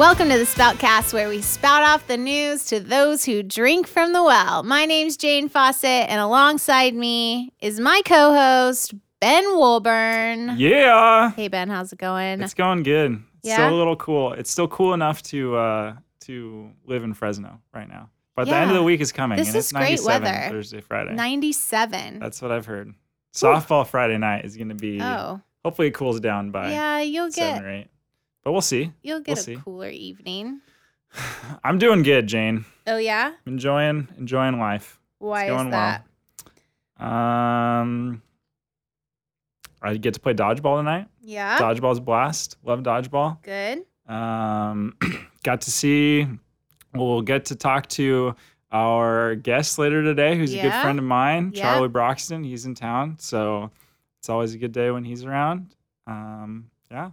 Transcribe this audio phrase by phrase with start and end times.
[0.00, 4.14] Welcome to the Spoutcast, where we spout off the news to those who drink from
[4.14, 4.62] the well.
[4.62, 10.54] My name's Jane Fawcett, and alongside me is my co-host Ben Woolburn.
[10.56, 11.32] Yeah.
[11.32, 12.40] Hey Ben, how's it going?
[12.40, 13.22] It's going good.
[13.40, 13.56] It's Yeah?
[13.56, 14.32] still a little cool.
[14.32, 18.08] It's still cool enough to uh to live in Fresno right now.
[18.36, 20.48] But the end of the week is coming This and is it's great 97 weather.
[20.48, 21.14] Thursday, Friday.
[21.14, 22.20] 97.
[22.20, 22.94] That's what I've heard.
[23.34, 27.30] Softball Friday night is going to be oh, hopefully it cools down by yeah, you'll
[27.30, 27.86] 7 get or 8.
[28.42, 28.92] But we'll see.
[29.02, 29.56] you'll get we'll a see.
[29.56, 30.60] cooler evening.
[31.64, 32.64] I'm doing good, Jane.
[32.86, 34.98] Oh yeah, Enjoying enjoying life.
[35.18, 35.98] why going is well.
[36.98, 37.04] that?
[37.04, 38.22] Um
[39.82, 41.06] I get to play dodgeball tonight.
[41.22, 42.56] Yeah, Dodgeball's a blast.
[42.64, 43.42] Love dodgeball.
[43.42, 43.84] good.
[44.06, 44.94] Um,
[45.42, 46.26] got to see,
[46.94, 48.34] we'll get to talk to
[48.72, 51.62] our guest later today, who's a good friend of mine, Yeah.
[51.62, 52.44] Charlie Broxton.
[52.44, 53.70] He's in town, so
[54.18, 55.74] it's always a good day when he's around.
[56.06, 57.10] Um, yeah.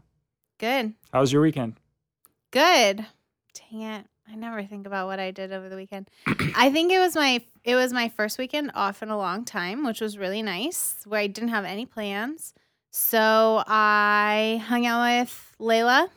[0.59, 0.93] Good.
[1.13, 1.75] How was your weekend?
[2.51, 3.05] Good.
[3.53, 4.05] Dang it.
[4.29, 6.09] I never think about what I did over the weekend.
[6.55, 9.85] I think it was my it was my first weekend off in a long time,
[9.85, 12.53] which was really nice, where I didn't have any plans.
[12.91, 16.09] So I hung out with Layla,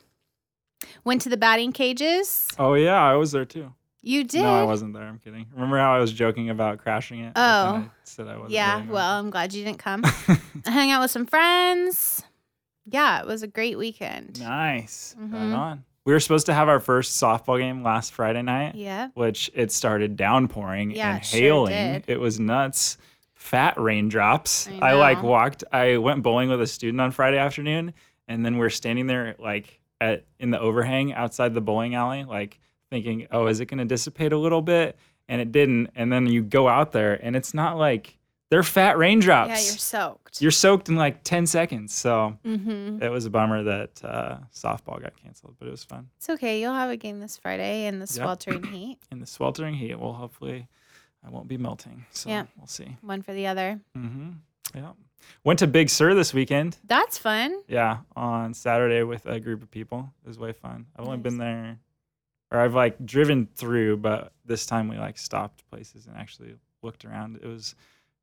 [1.05, 2.49] went to the batting cages.
[2.59, 3.73] Oh yeah, I was there too.
[4.03, 4.43] You did?
[4.43, 5.03] No, I wasn't there.
[5.03, 5.47] I'm kidding.
[5.53, 7.33] Remember how I was joking about crashing it?
[7.37, 7.41] Oh.
[7.41, 8.53] I said I wasn't.
[8.53, 10.03] Yeah, well, I'm glad you didn't come.
[10.67, 12.25] I hung out with some friends.
[12.87, 14.41] Yeah, it was a great weekend.
[14.41, 15.15] nice.
[15.19, 15.55] Right mm-hmm.
[15.55, 15.85] on.
[16.05, 18.75] We were supposed to have our first softball game last Friday night.
[18.75, 19.09] Yeah.
[19.15, 22.05] which it started downpouring Yeah, and it sure hailing.
[22.07, 22.97] it was nuts.
[23.35, 24.69] Fat raindrops.
[24.81, 25.65] I I, like walked.
[25.73, 27.95] I went bowling with a student on Friday afternoon,
[28.29, 32.59] and then we're standing there like at in the overhang outside the bowling alley, like
[32.91, 35.89] thinking, "Oh, is it going to dissipate a little bit?" And it didn't.
[35.95, 38.19] And then you go out there, and it's not like
[38.51, 39.49] they're fat raindrops.
[39.49, 40.43] Yeah, you're soaked.
[40.43, 41.95] You're soaked in like 10 seconds.
[41.95, 43.03] So mm-hmm.
[43.03, 46.09] it was a bummer that uh, softball got canceled, but it was fun.
[46.19, 46.61] It's okay.
[46.61, 48.09] You'll have a game this Friday in the Yep.
[48.09, 48.99] sweltering heat.
[49.11, 49.99] in the sweltering heat.
[49.99, 50.67] Well, hopefully,
[51.25, 52.05] I won't be melting.
[52.11, 52.47] So Yeah.
[52.59, 52.97] we'll see.
[53.03, 53.81] One for the other.
[53.97, 54.31] Mm-hmm.
[54.75, 54.93] Yeah.
[55.45, 56.79] Went to Big Sur this weekend.
[56.85, 57.61] That's fun.
[57.69, 60.11] Yeah, on Saturday with a group of people.
[60.25, 60.87] It was way fun.
[60.97, 61.79] I've only been there,
[62.51, 67.05] or I've like driven through, but this time we like stopped places and actually looked
[67.05, 67.37] around.
[67.37, 67.75] It was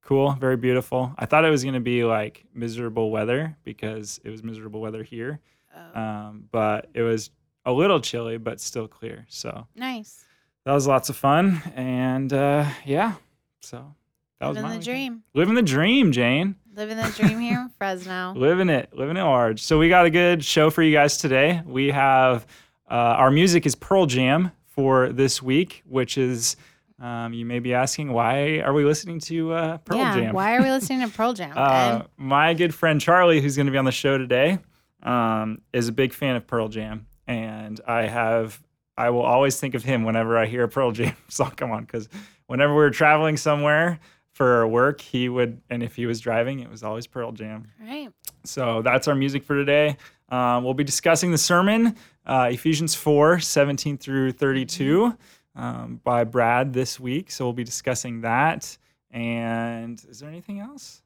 [0.08, 1.14] cool, very beautiful.
[1.20, 5.40] I thought it was gonna be like miserable weather because it was miserable weather here,
[5.76, 7.30] Oh, um, but it was
[7.66, 9.26] a little chilly, but still clear.
[9.30, 10.24] So nice.
[10.66, 13.14] that was lots of fun and uh yeah
[13.62, 13.94] so
[14.40, 14.86] that was Living my the weekend.
[14.86, 15.24] dream.
[15.34, 18.34] living the dream jane Living the dream here in Fresno.
[18.36, 21.62] living it living it large so we got a good show for you guys today
[21.66, 22.46] we have
[22.90, 26.56] uh, our music is pearl jam for this week which is
[27.00, 30.16] um, you may be asking why are we listening to uh, pearl yeah.
[30.16, 31.54] jam Why are we listening to Pearl Jam?
[31.56, 34.60] uh, my good friend Charlie, who's going to be on the show today,
[35.04, 38.62] um, is a big fan of Pearl Jam, and I have
[38.98, 41.86] I will always think of him whenever I hear a Pearl Jam song come on
[41.86, 42.10] because
[42.48, 44.00] whenever we were traveling somewhere
[44.34, 47.68] for work, he would, and if he was driving, it was always Pearl Jam.
[47.82, 48.10] right.
[48.44, 49.98] So that's our music for today.
[50.30, 55.16] Um, we'll be discussing the sermon, uh, Ephesians 4 17 through 32,
[55.58, 57.30] um, by Brad this week.
[57.32, 58.78] So we'll be discussing that.
[59.12, 61.02] And is there anything else?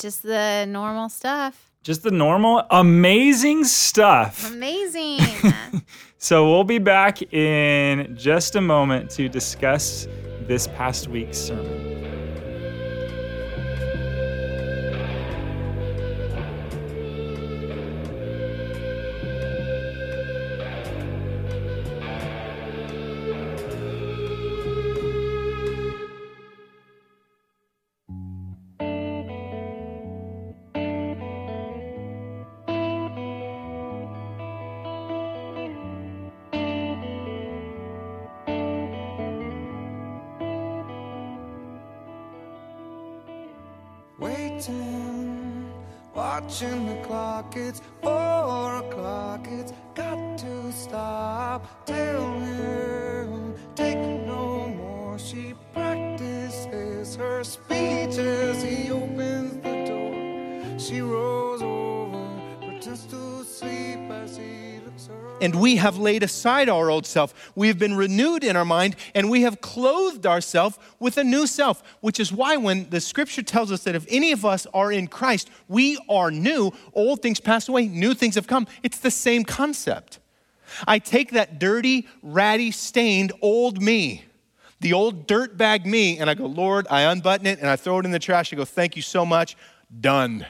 [0.00, 1.70] Just the normal stuff.
[1.82, 4.50] Just the normal, amazing stuff.
[4.50, 5.20] Amazing.
[6.18, 10.08] So we'll be back in just a moment to discuss
[10.48, 12.05] this past week's sermon.
[44.56, 45.70] Waiting,
[46.14, 47.54] watching the clock.
[47.56, 49.46] It's four o'clock.
[49.50, 51.84] It's got to stop.
[51.84, 55.18] Tell him, take no more.
[55.18, 60.78] She practices her speech as he opens the door.
[60.78, 62.26] She rolls over,
[62.60, 63.25] pretends to
[65.46, 67.52] And we have laid aside our old self.
[67.54, 71.46] We have been renewed in our mind, and we have clothed ourselves with a new
[71.46, 74.90] self, which is why when the scripture tells us that if any of us are
[74.90, 76.72] in Christ, we are new.
[76.94, 78.66] Old things pass away, new things have come.
[78.82, 80.18] It's the same concept.
[80.84, 84.24] I take that dirty, ratty, stained old me,
[84.80, 88.04] the old dirtbag me, and I go, Lord, I unbutton it and I throw it
[88.04, 88.52] in the trash.
[88.52, 89.56] I go, thank you so much.
[90.00, 90.44] Done.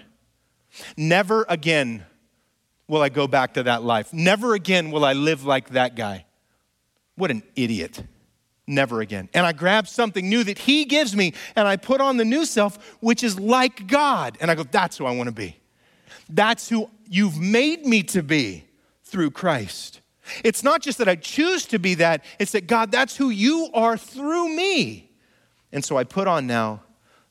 [0.97, 2.07] Never again
[2.89, 4.13] will I go back to that life.
[4.13, 6.27] Never again will I live like that guy.
[7.17, 8.03] What an idiot.
[8.67, 9.29] Never again.
[9.33, 12.45] And I grab something new that he gives me and I put on the new
[12.45, 14.37] self, which is like God.
[14.41, 15.57] And I go, that's who I want to be.
[16.29, 18.65] That's who you've made me to be
[19.05, 20.01] through Christ.
[20.43, 23.71] It's not just that I choose to be that, it's that God, that's who you
[23.73, 25.13] are through me.
[25.73, 26.83] And so I put on now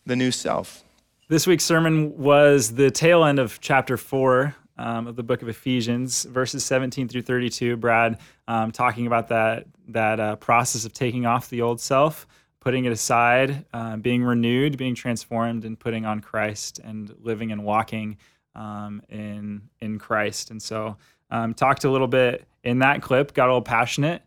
[0.06, 0.84] the new self.
[1.28, 5.50] This week's sermon was the tail end of chapter four um, of the book of
[5.50, 7.78] Ephesians, verses 17 through 32.
[7.78, 12.28] Brad um, talking about that that uh, process of taking off the old self,
[12.60, 17.64] putting it aside, uh, being renewed, being transformed, and putting on Christ and living and
[17.64, 18.18] walking
[18.56, 20.52] um, in in Christ.
[20.52, 20.98] And so,
[21.30, 24.24] um, talked a little bit in that clip, got a little passionate,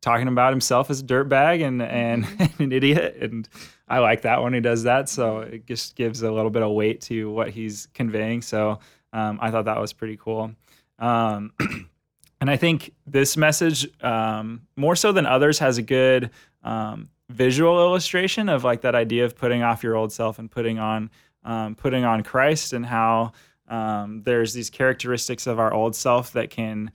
[0.00, 2.26] talking about himself as a dirtbag and and
[2.58, 3.16] an idiot.
[3.20, 3.48] And
[3.88, 5.08] I like that when he does that.
[5.08, 8.42] So it just gives a little bit of weight to what he's conveying.
[8.42, 8.80] So
[9.12, 10.52] um, I thought that was pretty cool.
[10.98, 11.52] Um,
[12.40, 16.30] and I think this message, um, more so than others, has a good
[16.62, 20.78] um, visual illustration of like that idea of putting off your old self and putting
[20.78, 21.10] on
[21.44, 23.32] um, putting on Christ, and how
[23.68, 26.90] um, there's these characteristics of our old self that can.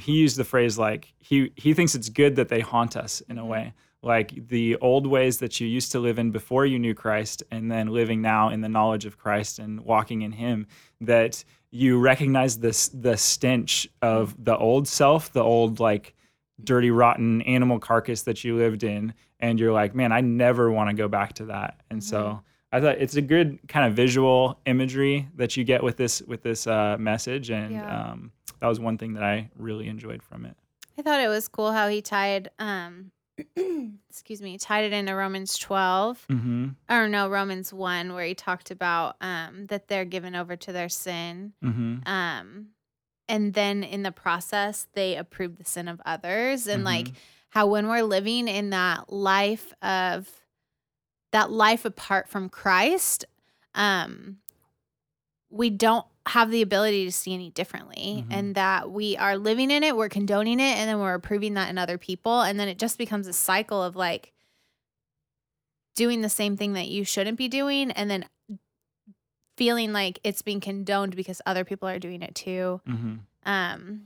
[0.00, 3.38] he used the phrase like he he thinks it's good that they haunt us in
[3.38, 3.72] a way
[4.06, 7.70] like the old ways that you used to live in before you knew Christ, and
[7.70, 10.68] then living now in the knowledge of Christ and walking in Him,
[11.00, 16.14] that you recognize this the stench of the old self, the old like
[16.62, 20.90] dirty, rotten animal carcass that you lived in, and you're like, man, I never want
[20.90, 21.80] to go back to that.
[21.90, 22.08] And mm-hmm.
[22.08, 22.42] so
[22.72, 26.42] I thought it's a good kind of visual imagery that you get with this with
[26.42, 28.10] this uh, message, and yeah.
[28.10, 30.56] um, that was one thing that I really enjoyed from it.
[30.98, 33.12] I thought it was cool how he tied um,
[34.08, 36.68] excuse me, tied it into Romans 12, mm-hmm.
[36.90, 40.88] or no, Romans 1, where he talked about um, that they're given over to their
[40.88, 41.52] sin.
[41.62, 42.08] Mm-hmm.
[42.08, 42.68] Um,
[43.28, 46.66] and then in the process, they approve the sin of others.
[46.66, 46.86] And mm-hmm.
[46.86, 47.12] like
[47.50, 50.30] how when we're living in that life of,
[51.32, 53.26] that life apart from Christ,
[53.74, 54.38] um,
[55.50, 58.32] we don't have the ability to see any differently mm-hmm.
[58.32, 61.70] and that we are living in it, we're condoning it, and then we're approving that
[61.70, 62.40] in other people.
[62.40, 64.32] And then it just becomes a cycle of like
[65.94, 68.26] doing the same thing that you shouldn't be doing and then
[69.56, 72.80] feeling like it's being condoned because other people are doing it too.
[72.86, 73.14] Mm-hmm.
[73.44, 74.02] Um,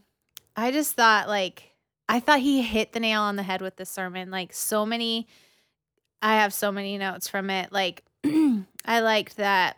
[0.57, 1.73] I just thought like
[2.09, 4.31] I thought he hit the nail on the head with this sermon.
[4.31, 5.27] Like so many
[6.23, 7.73] I have so many notes from it.
[7.73, 9.77] Like I liked that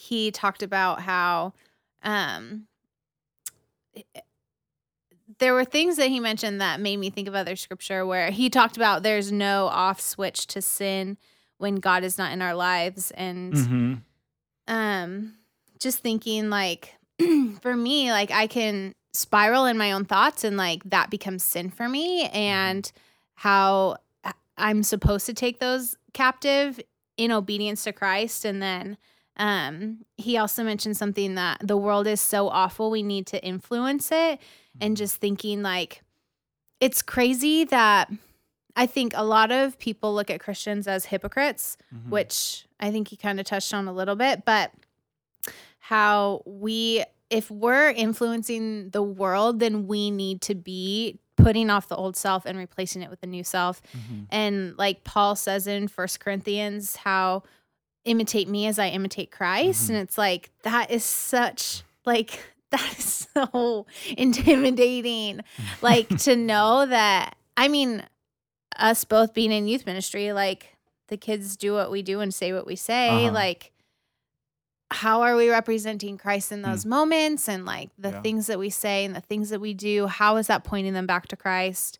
[0.00, 1.52] he talked about how
[2.02, 2.66] um,
[5.38, 8.48] there were things that he mentioned that made me think of other scripture where he
[8.48, 11.18] talked about there's no off switch to sin
[11.58, 13.10] when God is not in our lives.
[13.10, 13.94] And mm-hmm.
[14.68, 15.34] um
[15.78, 16.94] just thinking like
[17.60, 21.68] for me like I can spiral in my own thoughts and like that becomes sin
[21.68, 22.90] for me and
[23.34, 23.98] how
[24.56, 26.80] I'm supposed to take those captive
[27.18, 28.46] in obedience to Christ.
[28.46, 28.96] And then
[29.40, 34.12] um, he also mentioned something that the world is so awful, we need to influence
[34.12, 34.38] it.
[34.80, 34.94] And mm-hmm.
[34.94, 36.02] just thinking like,
[36.78, 38.10] it's crazy that
[38.76, 42.10] I think a lot of people look at Christians as hypocrites, mm-hmm.
[42.10, 44.72] which I think he kind of touched on a little bit, but
[45.78, 51.96] how we, if we're influencing the world, then we need to be putting off the
[51.96, 53.80] old self and replacing it with the new self.
[53.96, 54.24] Mm-hmm.
[54.28, 57.42] And like Paul says in First Corinthians, how
[58.04, 59.84] imitate me as I imitate Christ.
[59.84, 59.94] Mm-hmm.
[59.94, 62.40] And it's like, that is such, like,
[62.70, 65.40] that is so intimidating.
[65.82, 68.04] like, to know that, I mean,
[68.76, 70.76] us both being in youth ministry, like,
[71.08, 73.26] the kids do what we do and say what we say.
[73.26, 73.32] Uh-huh.
[73.32, 73.72] Like,
[74.90, 76.88] how are we representing Christ in those mm.
[76.88, 78.22] moments and like the yeah.
[78.22, 80.06] things that we say and the things that we do?
[80.06, 81.98] How is that pointing them back to Christ?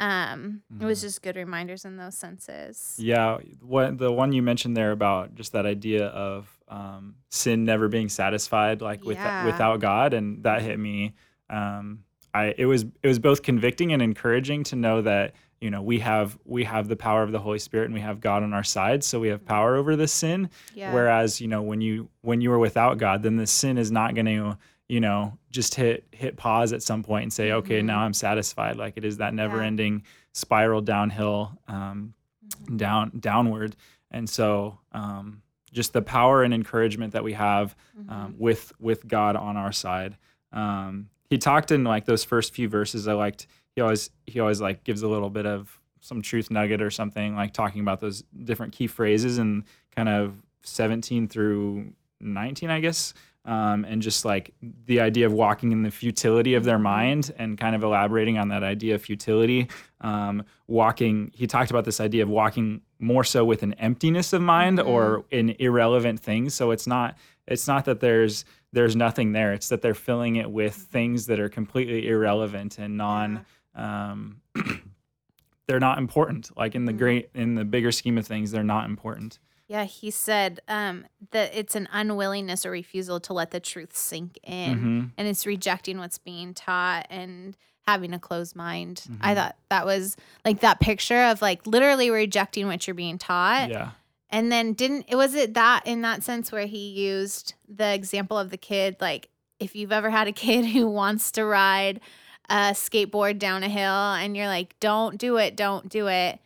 [0.00, 0.82] Um, mm-hmm.
[0.82, 1.06] It was mm-hmm.
[1.06, 2.96] just good reminders in those senses.
[2.98, 7.88] Yeah, what the one you mentioned there about just that idea of um, sin never
[7.88, 9.44] being satisfied, like with, yeah.
[9.44, 11.12] without God, and that hit me.
[11.50, 15.82] Um, I it was it was both convicting and encouraging to know that you know
[15.82, 18.54] we have we have the power of the Holy Spirit and we have God on
[18.54, 20.48] our side, so we have power over this sin.
[20.74, 20.94] Yeah.
[20.94, 24.14] Whereas you know when you when you are without God, then the sin is not
[24.14, 24.56] going to
[24.90, 27.86] you know, just hit hit pause at some point and say, okay, mm-hmm.
[27.86, 28.76] now I'm satisfied.
[28.76, 32.12] Like it is that never ending spiral downhill, um,
[32.44, 32.76] mm-hmm.
[32.76, 33.76] down downward.
[34.10, 35.42] And so, um,
[35.72, 38.10] just the power and encouragement that we have mm-hmm.
[38.10, 40.16] um, with with God on our side.
[40.52, 43.06] Um, he talked in like those first few verses.
[43.06, 43.46] I liked.
[43.76, 47.36] He always he always like gives a little bit of some truth nugget or something
[47.36, 49.62] like talking about those different key phrases and
[49.94, 53.14] kind of 17 through 19, I guess.
[53.46, 54.52] Um, and just like
[54.84, 58.48] the idea of walking in the futility of their mind and kind of elaborating on
[58.48, 59.68] that idea of futility.
[60.02, 64.42] Um, walking, he talked about this idea of walking more so with an emptiness of
[64.42, 66.54] mind or in irrelevant things.
[66.54, 67.16] So it's not
[67.46, 69.52] it's not that there's there's nothing there.
[69.52, 73.44] It's that they're filling it with things that are completely irrelevant and non.
[73.74, 74.40] Um,
[75.66, 76.56] they're not important.
[76.56, 79.38] Like in the great in the bigger scheme of things, they're not important.
[79.70, 84.36] Yeah, he said um, that it's an unwillingness or refusal to let the truth sink
[84.42, 85.10] in, Mhm.
[85.16, 89.02] and it's rejecting what's being taught and having a closed mind.
[89.08, 89.24] Mm-hmm.
[89.24, 93.70] I thought that was like that picture of like literally rejecting what you're being taught,
[93.70, 93.90] Yeah.
[94.28, 98.36] and then didn't it was it that in that sense where he used the example
[98.38, 99.28] of the kid like
[99.60, 102.00] if you've ever had a kid who wants to ride
[102.48, 103.84] a skateboard down a hill
[104.18, 106.40] and you're like don't do it don't do it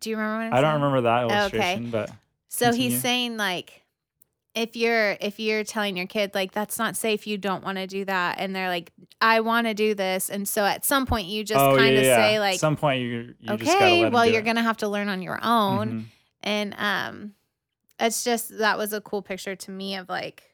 [0.00, 0.82] do you remember I don't saying?
[0.82, 1.32] remember that Okay.
[1.38, 2.10] illustration, but
[2.54, 2.90] So Continue.
[2.90, 3.82] he's saying like
[4.54, 7.86] if you're if you're telling your kid like that's not safe, you don't want to
[7.88, 11.26] do that, and they're like, I want to do this, and so at some point
[11.26, 12.14] you just oh, kind of yeah.
[12.16, 14.44] say like, At some point you you just okay, well you're it.
[14.44, 16.04] gonna have to learn on your own, Mhm.
[16.44, 17.34] and um,
[17.98, 20.44] it's just that was a cool picture to me of like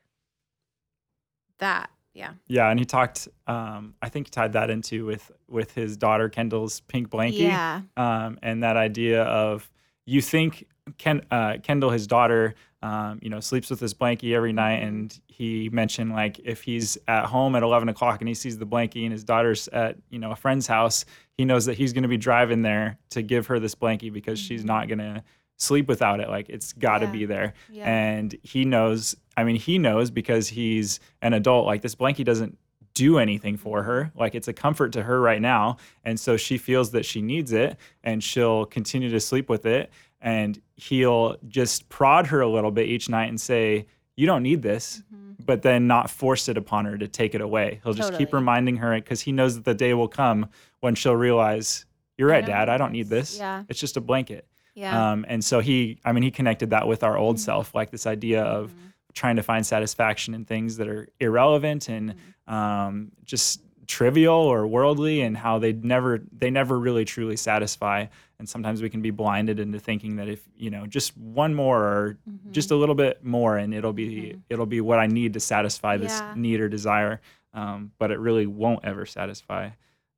[1.58, 3.28] that, yeah, Yeah, and he talked.
[3.46, 7.40] Um, I think he tied that into with with his daughter Kendall's pink blankie.
[7.40, 9.70] yeah, um, and that idea of
[10.06, 10.66] you think
[10.98, 15.18] Ken, uh, Kendall, his daughter, um, you know, sleeps with his blankie every night, and
[15.26, 19.02] he mentioned like if he's at home at eleven o'clock and he sees the blankie
[19.04, 21.04] and his daughter's at you know a friend's house,
[21.36, 24.38] he knows that he's going to be driving there to give her this blankie because
[24.38, 25.22] she's not going to
[25.58, 26.28] sleep without it.
[26.30, 27.12] Like it's got to Yeah.
[27.12, 29.14] be there, yeah, and he knows.
[29.36, 31.66] I mean, he knows because he's an adult.
[31.66, 32.56] Like this blankie doesn't
[32.94, 34.10] do anything for her.
[34.16, 35.76] Like it's a comfort to her right now.
[36.04, 39.90] And so she feels that she needs it and she'll continue to sleep with it.
[40.20, 43.86] And he'll just prod her a little bit each night and say,
[44.16, 45.02] You don't need this,
[45.46, 47.80] but then not force it upon her to take it away.
[47.82, 50.48] He'll just keep reminding her because he knows that the day will come
[50.80, 51.86] when she'll realize,
[52.18, 53.64] You're right, Dad, I don't need this." Yeah.
[53.68, 54.46] It's just a blanket.
[54.74, 57.44] yeah, Um, and so he, I mean, he connected that with our old Mm-hmm.
[57.44, 58.72] self, like this idea of
[59.14, 62.54] trying to find satisfaction in things that are irrelevant and Mm-hmm.
[62.54, 68.06] um, just trivial or worldly, and how they never, they never really truly satisfy.
[68.38, 71.80] And sometimes we can be blinded into thinking that if you know just one more
[71.82, 72.52] or Mm-hmm.
[72.52, 75.96] just a little bit more, and it'll be, it'll be what I need to satisfy
[75.96, 76.34] this Yeah.
[76.36, 77.20] need or desire.
[77.52, 79.70] Um, but it really won't ever satisfy.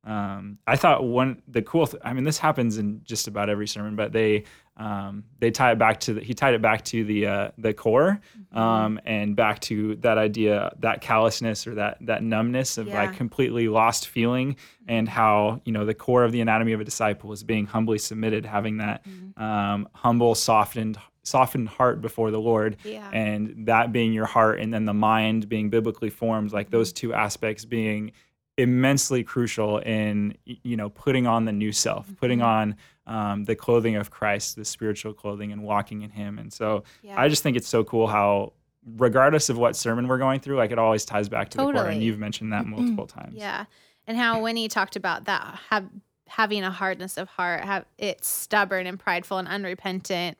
[0.05, 1.87] Um, I thought one the cool.
[1.87, 4.43] Th- I mean, this happens in just about every sermon, but they
[4.75, 7.73] um, they tie it back to the, he tied it back to the uh, the
[7.73, 8.19] core
[8.51, 13.03] um, and back to that idea that callousness or that that numbness of Yeah.
[13.03, 14.57] like completely lost feeling
[14.87, 17.97] and how you know the core of the anatomy of a disciple is being humbly
[17.99, 19.05] submitted, having that
[19.37, 23.09] um, humble, softened softened heart before the Lord Yeah.
[23.13, 27.13] and that being your heart and then the mind being biblically formed like those two
[27.13, 28.11] aspects being
[28.57, 32.75] immensely crucial in you know putting on the new self putting on
[33.07, 37.19] um, the clothing of christ the spiritual clothing and walking in him and so Yeah.
[37.19, 38.53] i just think it's so cool how
[38.97, 41.87] regardless of what sermon we're going through like it always ties back to the core
[41.87, 43.65] and you've mentioned that multiple times Yeah.
[44.05, 45.87] And how when he talked about that have
[46.27, 50.37] having a hardness of heart, have it's stubborn and prideful and unrepentant.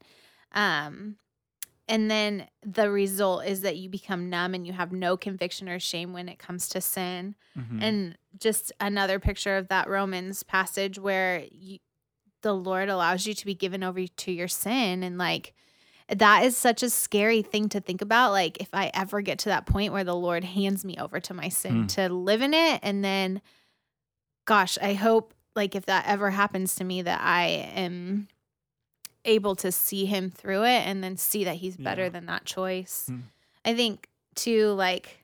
[0.53, 1.15] Um
[1.87, 5.79] and then the result is that you become numb and you have no conviction or
[5.79, 7.35] shame when it comes to sin.
[7.57, 7.81] Mhm.
[7.81, 11.79] And just another picture of that Romans passage where you,
[12.41, 15.53] the Lord allows you to be given over to your sin and like
[16.09, 19.49] that is such a scary thing to think about like if I ever get to
[19.49, 21.87] that point where the Lord hands me over to my sin Hmm.
[21.87, 23.41] to live in it and then
[24.45, 28.27] gosh, I hope like if that ever happens to me that I am
[29.25, 32.09] able to see him through it and then see that he's better Yeah.
[32.09, 33.05] than that choice.
[33.07, 33.19] Hmm.
[33.65, 35.23] I think too like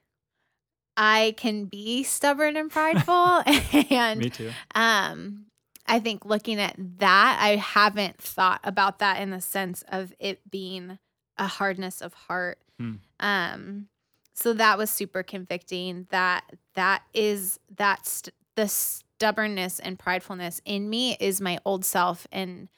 [0.98, 3.44] I can be stubborn and prideful
[3.90, 5.46] and me too um
[5.86, 10.40] I think looking at that I haven't thought about that in the sense of it
[10.50, 11.00] being
[11.38, 12.60] a hardness of heart.
[12.78, 12.96] Hmm.
[13.20, 13.88] Um
[14.34, 16.44] so that was super convicting that
[16.76, 18.24] that is that's
[18.56, 22.70] the stubbornness and pridefulness in me is my old self and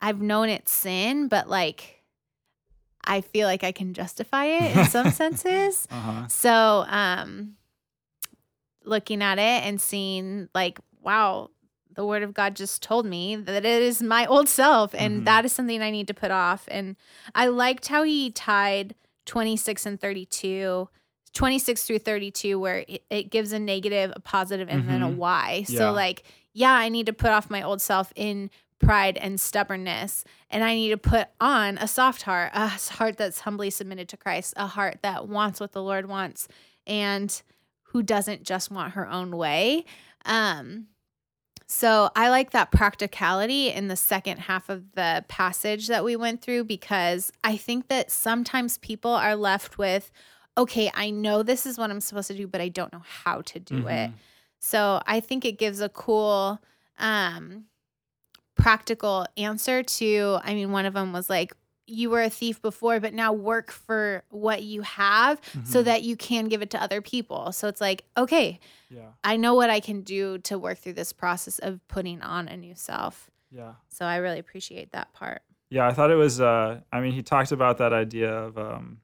[0.00, 2.02] I've known it's sin but like
[3.04, 5.86] I feel like I can justify it in some senses.
[5.90, 7.56] uh-huh So, um,
[8.84, 11.50] looking at it and seeing like, wow,
[11.94, 15.24] the word of God just told me that it is my old self, and Mhm.
[15.24, 16.64] that is something I need to put off.
[16.68, 16.96] And
[17.34, 18.94] I liked how he tied
[19.26, 20.88] 26 and 32.
[21.34, 25.16] 26 through 32 where it, it gives a negative a positive and then a Mhm.
[25.18, 25.78] y Yeah.
[25.78, 26.22] so like
[26.54, 30.24] yeah i need to put off my old self in pride and stubbornness.
[30.50, 34.16] And I need to put on a soft heart, a heart that's humbly submitted to
[34.16, 36.48] Christ, a heart that wants what the Lord wants
[36.86, 37.42] and
[37.82, 39.84] who doesn't just want her own way.
[40.24, 40.86] Um,
[41.66, 46.40] so I like that practicality in the second half of the passage that we went
[46.40, 50.10] through because I think that sometimes people are left with,
[50.56, 53.42] okay, I know this is what I'm supposed to do, but I don't know how
[53.42, 54.10] to do it.
[54.10, 54.14] Mhm.
[54.60, 56.60] So I think it gives a cool
[56.98, 57.66] um
[58.58, 61.54] practical answer to I mean one of them was like
[61.86, 65.84] you were a thief before but now work for what you have so Mhm.
[65.86, 67.52] that you can give it to other people.
[67.52, 68.60] So it's like okay,
[68.90, 69.12] Yeah.
[69.24, 72.56] I know what I can do to work through this process of putting on a
[72.56, 73.30] new self.
[73.50, 73.74] Yeah.
[73.88, 75.40] So I really appreciate that part.
[75.70, 76.40] Yeah, I thought it was.
[76.40, 79.00] Uh, I mean, he talked about that idea of um,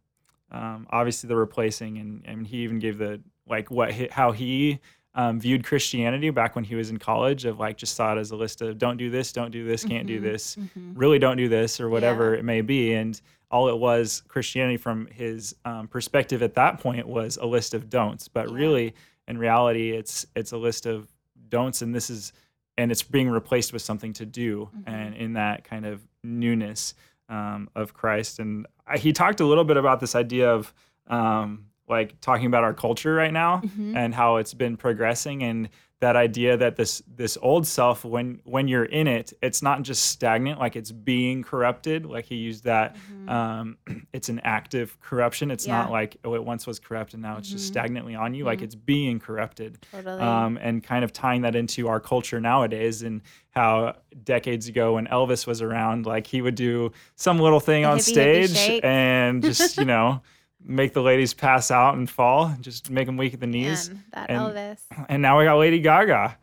[0.51, 4.81] um, obviously the replacing, and and he even gave the like what he, how he
[5.17, 8.31] um, viewed Christianity back when he was in college of like just saw it as
[8.33, 10.93] a list of don't do this, don't do this, can't do Mhm, this, mhm.
[10.97, 15.07] really don't do this, or whatever it may be, and all it was Christianity from
[15.07, 18.57] his um, perspective at that point was a list of don'ts, but Yeah.
[18.57, 18.95] really
[19.29, 21.09] in reality it's it's a list of
[21.49, 22.33] don'ts, and this is
[22.77, 24.83] and it's being replaced with something to do Mhm.
[24.87, 26.95] and in that kind of newness
[27.29, 30.75] um, of christ and I, he talked a little bit about this idea of
[31.07, 33.97] um, like talking about our culture right now Mhm.
[33.97, 35.69] and how it's been progressing and
[36.01, 40.05] that idea that this this old self when when you're in it it's not just
[40.07, 43.31] stagnant like it's being corrupted like he used that Mhm.
[43.31, 43.77] um,
[44.13, 47.51] it's an active corruption it's not like oh it once was corrupt and now it's
[47.51, 47.69] just Mhm.
[47.69, 48.65] stagnantly on you like Mhm.
[48.65, 50.21] it's being corrupted totally.
[50.21, 55.07] um, and kind of tying that into our culture nowadays and how decades ago when
[55.07, 58.57] Elvis was around, like he would do some little thing The on hippie, hippie stage
[58.57, 58.85] shake.
[58.85, 60.23] and just, you know,
[60.65, 63.91] make the ladies pass out and fall, just make them weak at the knees.
[63.91, 64.81] Man, that and- Elvis.
[65.09, 66.37] And now we got Lady Gaga.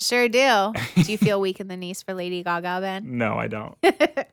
[0.00, 0.72] Sure do.
[1.02, 3.18] Do you feel weak in the knees for Lady Gaga, Ben?
[3.18, 3.76] No, I don't.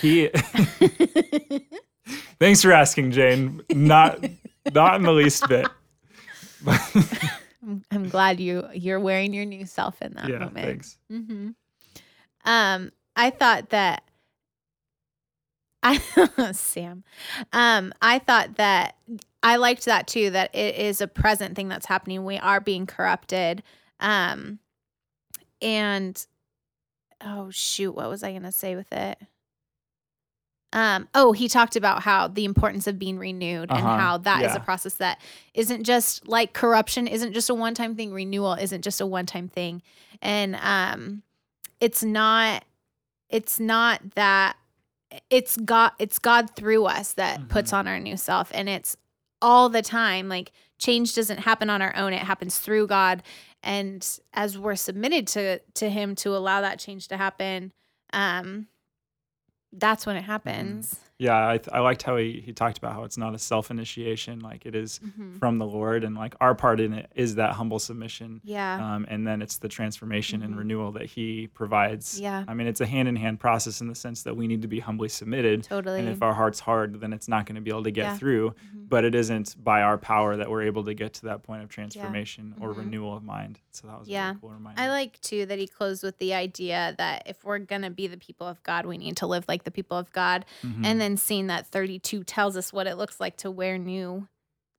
[0.00, 0.28] He.
[2.40, 3.62] Thanks for asking, Jane.
[3.70, 4.24] Not,
[4.72, 5.66] not in the least bit.
[6.66, 10.66] I'm, I'm glad you you're wearing your new self in that yeah, moment.
[10.66, 10.98] thanks.
[11.10, 11.50] Mm-hmm.
[12.44, 14.04] Um, I thought that
[15.84, 15.98] I
[16.52, 17.04] Sam,
[17.52, 18.96] um, I thought that
[19.42, 20.30] I liked that too.
[20.30, 22.24] That it is a present thing that's happening.
[22.24, 23.62] We are being corrupted,
[24.00, 24.58] um,
[25.62, 26.26] and
[27.20, 29.18] oh shoot, what was I gonna say with it?
[30.72, 34.42] Um, oh, he talked about how the importance of being renewed and Uh-huh, how that
[34.42, 34.56] is yeah.
[34.56, 35.20] a process that
[35.54, 39.82] isn't just like corruption isn't just a one-time thing renewal isn't just a one-time thing
[40.20, 41.22] and um
[41.80, 42.64] it's not
[43.30, 44.56] it's not that
[45.30, 48.96] it's god it's god through us that puts on our new self and it's
[49.40, 53.22] all the time like change doesn't happen on our own it happens through god.
[53.62, 57.72] And as we're submitted to to him to allow that change to happen
[58.12, 58.66] um
[59.72, 63.16] that's when it happens Yeah, I, I liked how he, he talked about how it's
[63.16, 65.38] not a self initiation, like it is Mhm.
[65.38, 68.40] from the Lord, and like our part in it is that humble submission.
[68.42, 70.58] yeah Um, and then it's the transformation and Mhm.
[70.58, 72.20] renewal that he provides.
[72.20, 72.44] Yeah.
[72.48, 74.68] I mean, it's a hand in hand process in the sense that we need to
[74.68, 75.62] be humbly submitted.
[75.62, 78.02] totally And if our heart's hard, then it's not going to be able to get
[78.06, 78.16] Yeah.
[78.16, 78.50] through.
[78.74, 78.88] Mhm.
[78.88, 81.68] But it isn't by our power that we're able to get to that point of
[81.68, 82.78] transformation or Mhm.
[82.78, 83.60] renewal of mind.
[83.74, 84.26] So that was a Yeah.
[84.28, 84.80] really cool reminder.
[84.80, 88.16] I like too that he closed with the idea that if we're gonna be the
[88.16, 90.44] people of God, we need to live like the people of God.
[90.62, 90.84] Mhm.
[90.84, 94.28] And then seeing that 32 tells us what it looks like to wear new,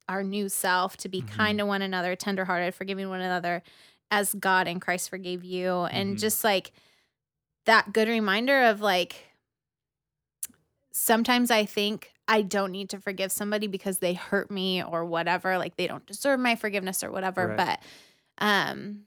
[0.07, 1.27] our new self, to be Mhm.
[1.27, 3.63] kind to one another, tenderhearted, forgiving one another,
[4.11, 6.19] as God and Christ forgave you, and Mhm.
[6.19, 6.71] just like
[7.65, 9.31] that good reminder of like.
[10.91, 15.57] Sometimes I think I don't need to forgive somebody because they hurt me or whatever,
[15.57, 17.47] like they don't deserve my forgiveness or whatever.
[17.49, 17.57] Right.
[17.57, 17.79] But
[18.37, 19.01] um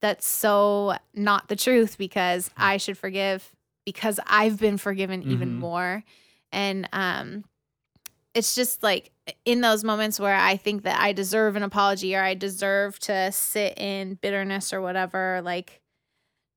[0.00, 2.62] that's so not the truth because Hmm.
[2.62, 3.52] I should forgive
[3.86, 5.58] because I've been forgiven even Mhm.
[5.58, 6.04] more.
[6.52, 7.44] And um
[8.34, 9.12] it's just like
[9.44, 13.30] in those moments where I think that I deserve an apology or I deserve to
[13.30, 15.80] sit in bitterness or whatever, like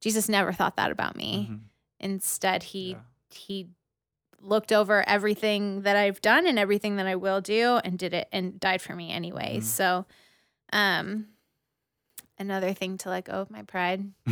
[0.01, 1.49] Jesus never thought that about me.
[1.51, 1.59] Mhm.
[1.99, 2.97] Instead, he Yeah.
[3.29, 3.67] he
[4.39, 8.27] looked over everything that I've done and everything that I will do and did it
[8.31, 9.57] and died for me anyway.
[9.59, 9.63] Mhm.
[9.63, 10.05] So
[10.73, 11.27] um
[12.39, 14.05] another thing to let go of my pride.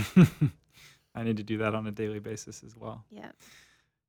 [1.15, 3.03] I need to do that on a daily basis as well.
[3.09, 3.31] Yeah.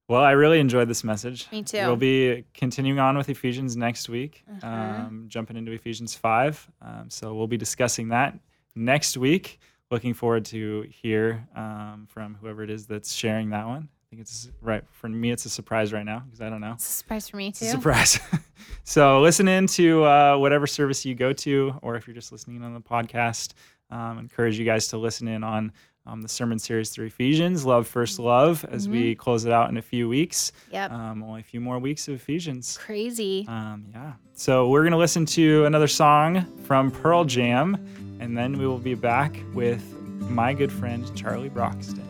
[0.09, 1.49] Well, I really enjoyed this message.
[1.51, 1.79] Me too.
[1.79, 4.67] We'll be continuing on with Ephesians next week, Uh-huh.
[4.67, 6.71] um, jumping into Ephesians 5.
[6.81, 8.39] Um, so we'll be discussing that
[8.77, 9.59] next week.
[9.91, 13.89] Looking forward to hear um, from whoever it is that's sharing that one.
[13.89, 15.33] I think it's right for me.
[15.33, 16.73] It's a surprise right now because I don't know.
[16.73, 17.67] It's a surprise for me It's too.
[17.67, 18.21] a surprise.
[18.85, 22.63] so listen in to uh, whatever service you go to, or if you're just listening
[22.63, 23.55] on the podcast,
[23.91, 25.73] um, encourage you guys to listen in on
[26.07, 29.77] um, the sermon series through Ephesians, Love First Love, as we close it out in
[29.77, 30.53] a few weeks.
[30.71, 30.93] Yep.
[30.93, 32.79] Um, only a few more weeks of Ephesians.
[32.79, 33.45] Crazy.
[33.49, 34.13] Um, yeah.
[34.35, 37.75] So we're going to listen to another song from Pearl Jam,
[38.21, 39.83] and then we will be back with
[40.31, 42.06] my good friend Charlie Broxton.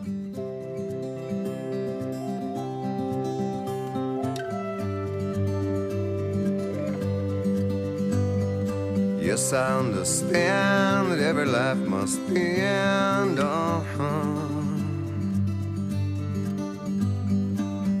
[9.37, 13.39] Yes, I understand that every life must end.
[13.39, 14.41] Uh-huh.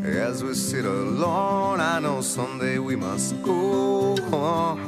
[0.03, 4.79] As we sit alone, I know someday we must go on.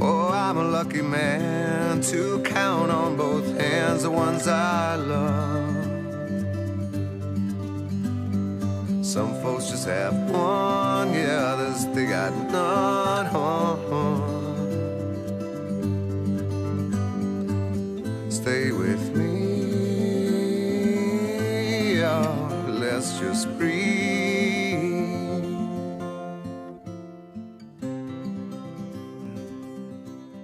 [0.00, 5.73] Oh, I'm a lucky man to count on both hands the ones I love.
[9.14, 13.30] Some folks just have one, yeah, others they got none.
[18.28, 19.30] Stay with me,
[22.66, 23.94] let's just breathe.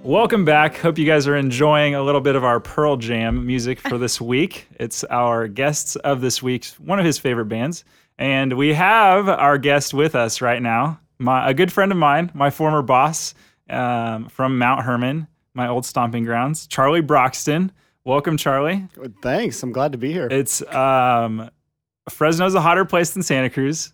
[0.01, 0.77] Welcome back.
[0.77, 4.21] Hope you guys are enjoying a little bit of our Pearl Jam music for this
[4.21, 4.69] week.
[4.79, 7.83] It's our guests of this week's one of his favorite bands,
[8.21, 10.99] and we have our guest with us right now.
[11.17, 13.33] My a good friend of mine, my former boss
[13.67, 17.71] um, from Mount Hermon, my old stomping grounds, Charlie Broxton.
[18.05, 18.87] Welcome, Charlie.
[19.23, 19.63] Thanks.
[19.63, 20.27] I'm glad to be here.
[20.29, 21.49] It's um,
[22.09, 23.93] Fresno's a hotter place than Santa Cruz,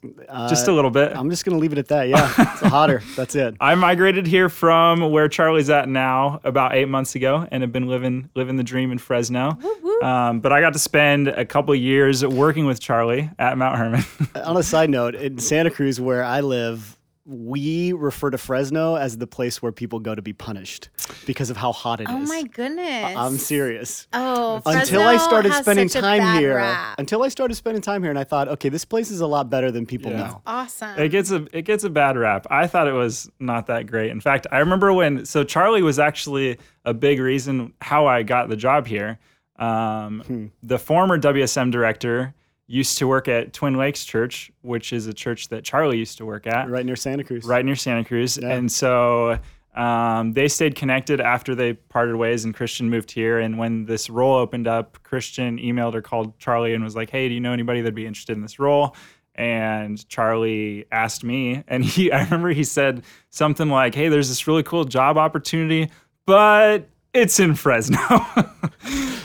[0.49, 1.11] just a Uh, little bit.
[1.15, 2.07] I'm just gonna leave it at that.
[2.07, 3.01] Yeah, it's hotter.
[3.17, 3.55] That's it.
[3.59, 7.87] I migrated here from where Charlie's at now about eight months ago, and have been
[7.87, 9.57] living living the dream in Fresno.
[10.01, 14.03] Um, but I got to spend a couple years working with Charlie at Mount Hermon.
[14.35, 16.96] On a side note, in Santa Cruz, where I live,
[17.29, 20.87] we refer to Fresno as the place where people go to be punished
[21.25, 22.15] because of how hot it is.
[22.15, 23.15] oh my goodness.
[23.17, 24.07] I'm serious.
[24.13, 26.95] Oh, Until I started has spending such a time bad here, rap.
[26.97, 29.49] until I started spending time here, and I thought, okay, this place is a lot
[29.49, 30.17] better than people Yeah.
[30.19, 30.41] know.
[30.47, 30.97] Awesome.
[30.97, 32.47] it gets a it gets a bad rap.
[32.49, 34.09] I thought it was not that great.
[34.09, 38.47] In fact, I remember when so Charlie was actually a big reason how I got
[38.47, 39.19] the job here.
[39.59, 42.33] Um, The former WSM director
[42.67, 46.25] used to work at Twin Lakes Church, which is a church that Charlie used to
[46.25, 46.69] work at.
[46.69, 47.45] Right near Santa Cruz.
[47.45, 48.37] right near Santa Cruz.
[48.37, 49.39] And so
[49.73, 53.39] um, they stayed connected after they parted ways and Christian moved here.
[53.39, 57.29] And when this role opened up, Christian emailed or called Charlie and was like, Hey,
[57.29, 58.95] do you know anybody that'd be interested in this role?
[59.35, 64.45] And Charlie asked me, and he, I remember he said something like, Hey, there's this
[64.47, 65.89] really cool job opportunity,
[66.25, 67.97] but it's in Fresno.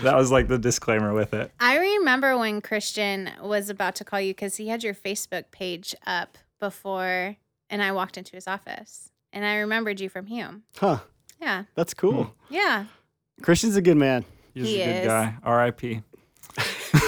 [0.02, 1.52] that was like the disclaimer with it.
[1.60, 5.94] I remember when Christian was about to call you because he had your Facebook page
[6.06, 7.36] up before,
[7.70, 10.62] and I walked into his office, and I remembered you from him.
[10.78, 10.98] Huh.
[11.40, 12.34] Yeah, That's cool.
[12.50, 12.84] Yeah.
[13.42, 14.24] Christian's a good man.
[14.54, 15.06] He's He a good is.
[15.06, 15.34] guy.
[15.42, 16.02] R.I.P.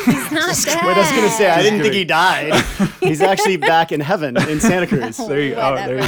[0.05, 0.85] He's not dead.
[0.87, 2.53] Wait, I was gonna say I didn't think he died.
[3.01, 5.17] He's actually back in heaven in Santa Cruz.
[5.17, 6.05] There you, oh, there you go.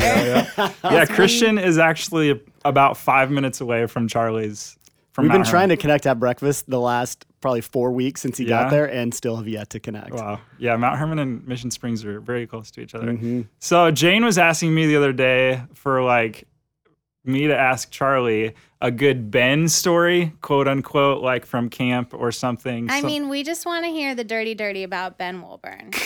[0.84, 4.76] Yeah, yeah Christian is actually about five minutes away from Charlie's.
[5.12, 8.36] From We've been Mount trying to connect at breakfast the last probably four weeks since
[8.36, 8.64] he Yeah?
[8.64, 10.12] got there, and still have yet to connect.
[10.12, 10.40] Wow.
[10.58, 13.06] Yeah, Mount Hermon and Mission Springs are very close to each other.
[13.12, 13.42] Mm-hmm.
[13.58, 16.46] So Jane was asking me the other day for like
[17.26, 22.90] me to ask Charlie a good Ben story, quote unquote, like from camp or something.
[22.90, 25.90] I Some- mean, we just want to hear the dirty, dirty about Ben Wilburn.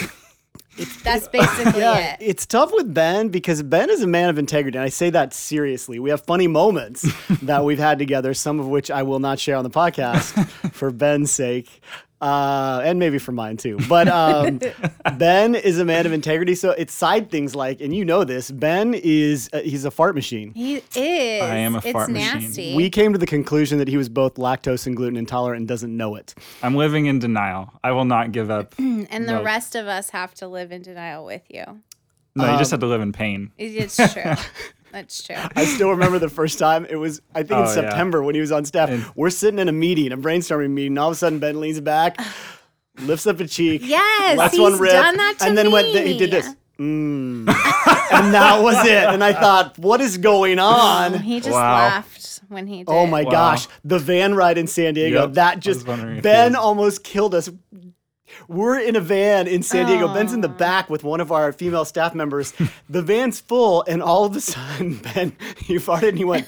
[1.03, 2.19] That's basically Yeah, it.
[2.21, 5.35] it's tough with Ben because Ben is a man of integrity, and I say that
[5.35, 5.99] seriously.
[5.99, 7.03] We have funny moments
[7.43, 10.91] that we've had together, some of which I will not share on the podcast for
[10.91, 11.83] Ben's sake.
[12.21, 13.79] Uh, and maybe for mine too.
[13.89, 14.61] But um,
[15.17, 18.51] Ben is a man of integrity, so it's side things like, and you know this.
[18.51, 20.53] Ben is uh, he's a fart machine.
[20.53, 21.43] He is.
[21.43, 22.41] I am a it's fart machine.
[22.43, 22.75] nasty.
[22.77, 25.97] We came to the conclusion that he was both lactose and gluten intolerant and doesn't
[25.97, 26.35] know it.
[26.63, 27.73] I'm living in denial.
[27.83, 28.75] I will not give up.
[28.79, 29.43] and the No.
[29.43, 31.65] rest of us have to live in denial with you.
[32.37, 33.51] No, you Um, just have to live in pain.
[33.57, 34.23] It's true.
[34.93, 35.37] That's true.
[35.57, 36.85] I still remember the first time.
[36.89, 37.75] It was, I think, in Oh, yeah.
[37.75, 38.89] September when he was on staff.
[38.91, 40.99] And- We're sitting in a meeting, a brainstorming meeting.
[40.99, 42.21] All of a sudden, Ben leans back,
[42.99, 43.83] lifts up a cheek.
[43.85, 45.73] Yes, lets he's one rip, done that to and then me.
[45.73, 45.89] went.
[45.89, 46.49] He did this.
[46.79, 47.47] Mm.
[48.13, 49.05] and that was it.
[49.05, 51.13] And I thought, what is going on?
[51.21, 51.75] He just Wow.
[51.75, 52.89] laughed when he did.
[52.89, 53.31] Oh my Wow.
[53.31, 55.23] gosh, the van ride in San Diego.
[55.27, 55.33] Yep.
[55.35, 57.51] That just Ben almost killed us.
[58.49, 60.13] We're in a van in San Diego.
[60.13, 60.35] Ben's Oh.
[60.37, 62.53] in the back with one of our female staff members.
[62.89, 66.47] the van's full, and all of a sudden, Ben, he farted and he went,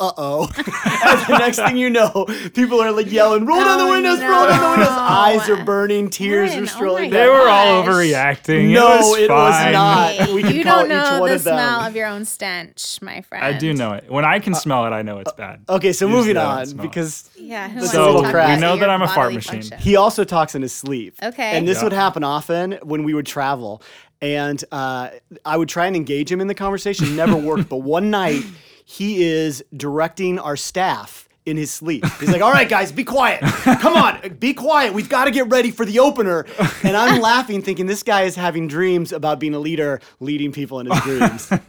[0.00, 0.50] uh oh.
[0.56, 0.64] and
[1.28, 4.46] the next thing you know, people are like yelling, roll down the Oh, windows, roll
[4.46, 4.88] down the windows.
[4.96, 7.28] Eyes are burning, tears Ryan, are oh strolling my They down.
[7.28, 8.72] were all overreacting.
[8.72, 10.12] No, it was, it was not.
[10.12, 13.20] Hey, We you don't each know one the of smell of your own stench, my
[13.20, 13.44] friend.
[13.44, 14.10] I do know it.
[14.10, 15.64] When I can smell it, I know it's bad.
[15.68, 17.68] Okay, so Usually moving on smell because Yeah.
[17.68, 18.44] Who This wants is a to little talk crass.
[18.46, 19.52] about You know that I'm a fart machine.
[19.62, 19.78] function?
[19.78, 21.14] he also talks in his sleep.
[21.22, 21.56] Okay.
[21.56, 21.84] And this Yeah.
[21.84, 23.82] would happen often when we would travel.
[24.22, 25.10] And uh,
[25.44, 27.16] I would try and engage him in the conversation.
[27.16, 27.68] Never worked.
[27.68, 28.42] But one night,
[28.90, 32.04] he is directing our staff in his sleep.
[32.18, 33.40] He's like, all right, guys, be quiet.
[33.40, 34.92] Come on, be quiet.
[34.94, 36.44] We've got to get ready for the opener.
[36.82, 40.80] And I'm laughing, thinking this guy is having dreams about being a leader, leading people
[40.80, 41.50] in his dreams.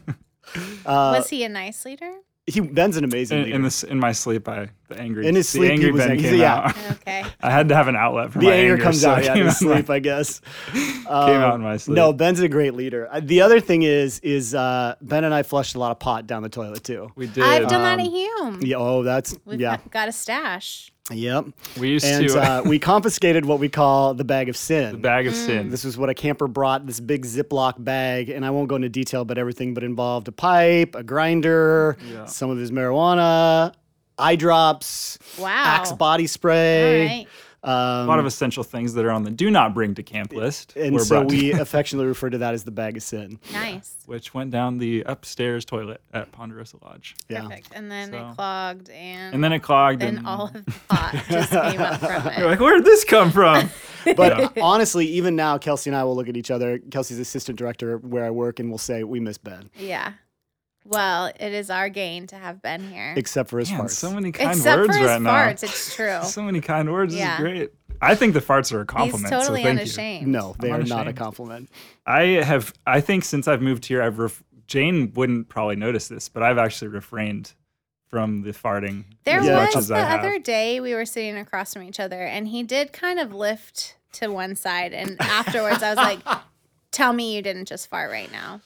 [0.86, 2.12] Uh, Was he a nice leader?
[2.48, 3.56] He Ben's an amazing In, leader.
[3.56, 6.02] in this, in my sleep, I the angry, In his the sleep, he angry was
[6.02, 6.30] Ben angry.
[6.32, 6.56] came Yeah.
[6.56, 6.76] out.
[6.92, 7.24] Okay.
[7.42, 8.84] I had to have an outlet for the my anger, anger.
[8.84, 10.42] comes so out yeah, in came his my- sleep, I guess.
[10.74, 11.96] Came out in my sleep.
[11.96, 13.08] No, Ben's a great leader.
[13.12, 16.26] Uh, The other thing is, is uh, Ben and I flushed a lot of pot
[16.26, 17.12] down the toilet too.
[17.16, 17.44] we did.
[17.44, 18.60] I've done that Um, at Hume.
[18.64, 18.78] Yeah.
[18.78, 19.78] Oh, that's We've yeah.
[19.78, 20.92] got, got a stash.
[21.12, 21.46] Yep.
[21.80, 24.94] we used And to uh, we confiscated what we call the bag of sin.
[24.94, 25.30] the bag Mm.
[25.30, 25.70] of sin.
[25.70, 28.90] This was what a camper brought, this big Ziploc bag, and I won't go into
[28.90, 32.26] detail, but everything but involved a pipe, a grinder, Yeah.
[32.26, 33.74] some of his marijuana,
[34.18, 35.48] eye drops, Wow.
[35.50, 37.28] Axe body All spray.
[37.64, 37.72] Right.
[37.72, 40.34] Um, a lot of essential things that are on the do not bring to camp
[40.34, 40.74] list.
[40.76, 43.40] and were so brought we affectionately refer to that as the bag of sin.
[43.54, 43.98] Nice.
[44.08, 47.16] which went down the upstairs toilet at Ponderosa Lodge.
[47.30, 47.44] Yeah.
[47.44, 47.70] Perfect.
[47.76, 50.02] And then So- it clogged and, And then it clogged.
[50.02, 52.52] then and all of the pot just came up from you're it.
[52.52, 53.70] like, where did this come from?
[54.18, 56.80] But honestly, even now, Kelsey and I will look at each other.
[56.80, 60.14] Kelsey's assistant director where I work, and we'll say we miss Ben, Yeah.
[60.86, 63.14] Well, it is our gain to have been here.
[63.16, 63.92] except for his Man, farts.
[63.92, 65.50] so many kind Except words for his right farts, now.
[65.70, 66.20] it's true.
[66.24, 67.14] So many kind words.
[67.16, 67.38] Yeah.
[67.38, 67.74] This is great.
[68.02, 69.22] I think the farts are a compliment.
[69.26, 69.44] He's compliment.
[69.44, 70.28] totally so thank unashamed.
[70.28, 71.70] no, they I'm are not a compliment.
[72.06, 72.74] I have.
[72.88, 74.18] I think since I've moved here, I've.
[74.18, 77.54] Ref- Jane wouldn't probably notice this, but I've actually refrained
[78.08, 79.56] from the farting There as Yeah.
[79.58, 80.20] much was as the I have.
[80.22, 83.98] other day we were sitting across from each other, and he did kind of lift
[84.14, 86.20] to one side, and afterwards I was like,
[86.92, 88.62] "Tell me you didn't just fart right now."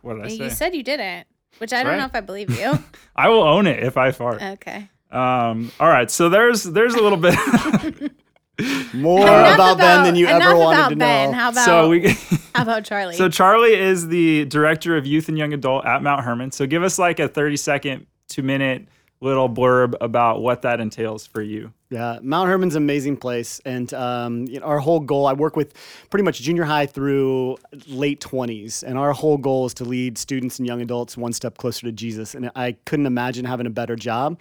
[0.00, 0.44] what did I say?
[0.44, 1.26] you said you didn't,
[1.58, 1.98] which I don't right.
[1.98, 2.78] know if I believe you.
[3.16, 4.42] I will own it if I fart.
[4.42, 4.88] okay.
[5.10, 7.34] Um, all right, so there's there's a little bit.
[8.94, 11.30] More Enough about, Ben than you ever wanted about to Ben.
[11.30, 11.36] know.
[11.36, 12.08] How about so we
[12.54, 13.16] how about Charlie?
[13.16, 16.52] so Charlie is the director of youth and young adult at Mount Hermon.
[16.52, 18.86] So give us like a 30 second, two minute
[19.20, 21.72] little blurb about what that entails for you.
[21.92, 25.26] Yeah, Mount Hermon's an amazing place, and um, you know, our whole goal.
[25.26, 25.74] I work with
[26.08, 30.58] pretty much junior high through late twenties, and our whole goal is to lead students
[30.58, 32.34] and young adults one step closer to Jesus.
[32.34, 34.40] And I couldn't imagine having a better job.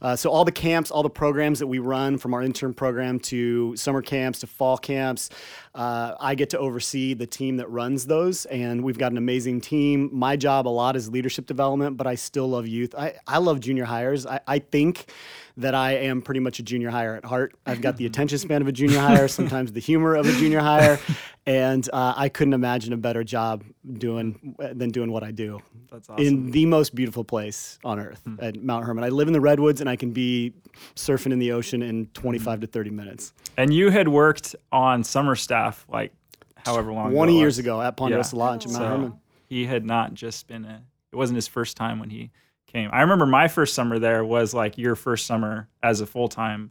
[0.00, 3.18] Uh, so all the camps, all the programs that we run, from our intern program
[3.18, 5.28] to summer camps to fall camps,
[5.74, 9.60] uh, I get to oversee the team that runs those, and we've got an amazing
[9.60, 10.08] team.
[10.12, 12.94] My job a lot is leadership development, but I still love youth.
[12.94, 14.24] I, I love junior highers.
[14.24, 15.12] I, I think
[15.56, 17.54] that I am pretty much a junior higher at heart.
[17.66, 20.60] I've got the attention span of a junior higher, sometimes the humor of a junior
[20.60, 20.98] higher,
[21.46, 23.64] and uh, I couldn't imagine a better job
[23.98, 25.60] doing than doing what I do
[25.90, 26.24] That's awesome.
[26.24, 29.04] in the most beautiful place on earth at Mount Hermon.
[29.04, 30.52] I live in the redwoods, and I can be
[30.96, 33.32] surfing in the ocean in 25 to 30 minutes.
[33.56, 36.12] and you had worked on summer staff like
[36.56, 38.42] however long 20 ago years ago at Ponderosa Yeah.
[38.42, 39.12] Lodge in Mount Hermon.
[39.48, 42.30] He had not just been a it wasn't his first time when he
[42.72, 42.90] came.
[42.92, 46.70] I remember my first summer there was like your first summer as a full time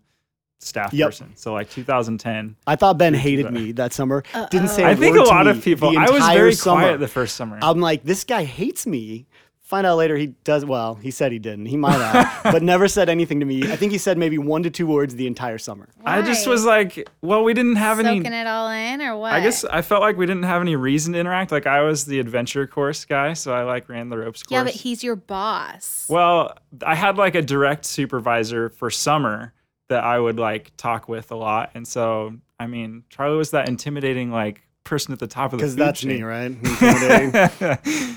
[0.59, 1.07] staff Yep.
[1.07, 1.31] person.
[1.35, 2.55] So like 2010.
[2.67, 4.23] I thought Ben hated me that summer.
[4.51, 4.83] Didn't say.
[4.83, 6.81] I a think a to lot of people I was very summer.
[6.81, 7.57] quiet the first summer.
[7.61, 9.25] I'm like, this guy hates me.
[9.71, 10.65] Find out later he does.
[10.65, 11.67] Well, he said he didn't.
[11.67, 13.71] He might have, but never said anything to me.
[13.71, 15.87] I think he said maybe one to two words the entire summer.
[16.03, 19.31] I just was like, well, we didn't have any soaking it all in, or what?
[19.31, 21.53] I guess I felt like we didn't have any reason to interact.
[21.53, 24.57] Like I was the adventure course guy, so I like ran the ropes course.
[24.57, 26.05] Yeah, but he's your boss.
[26.09, 29.53] Well, I had like a direct supervisor for summer
[29.87, 33.69] that I would like talk with a lot, and so I mean, Charlie was that
[33.69, 36.55] intimidating like person at the top of the Because that's me, right?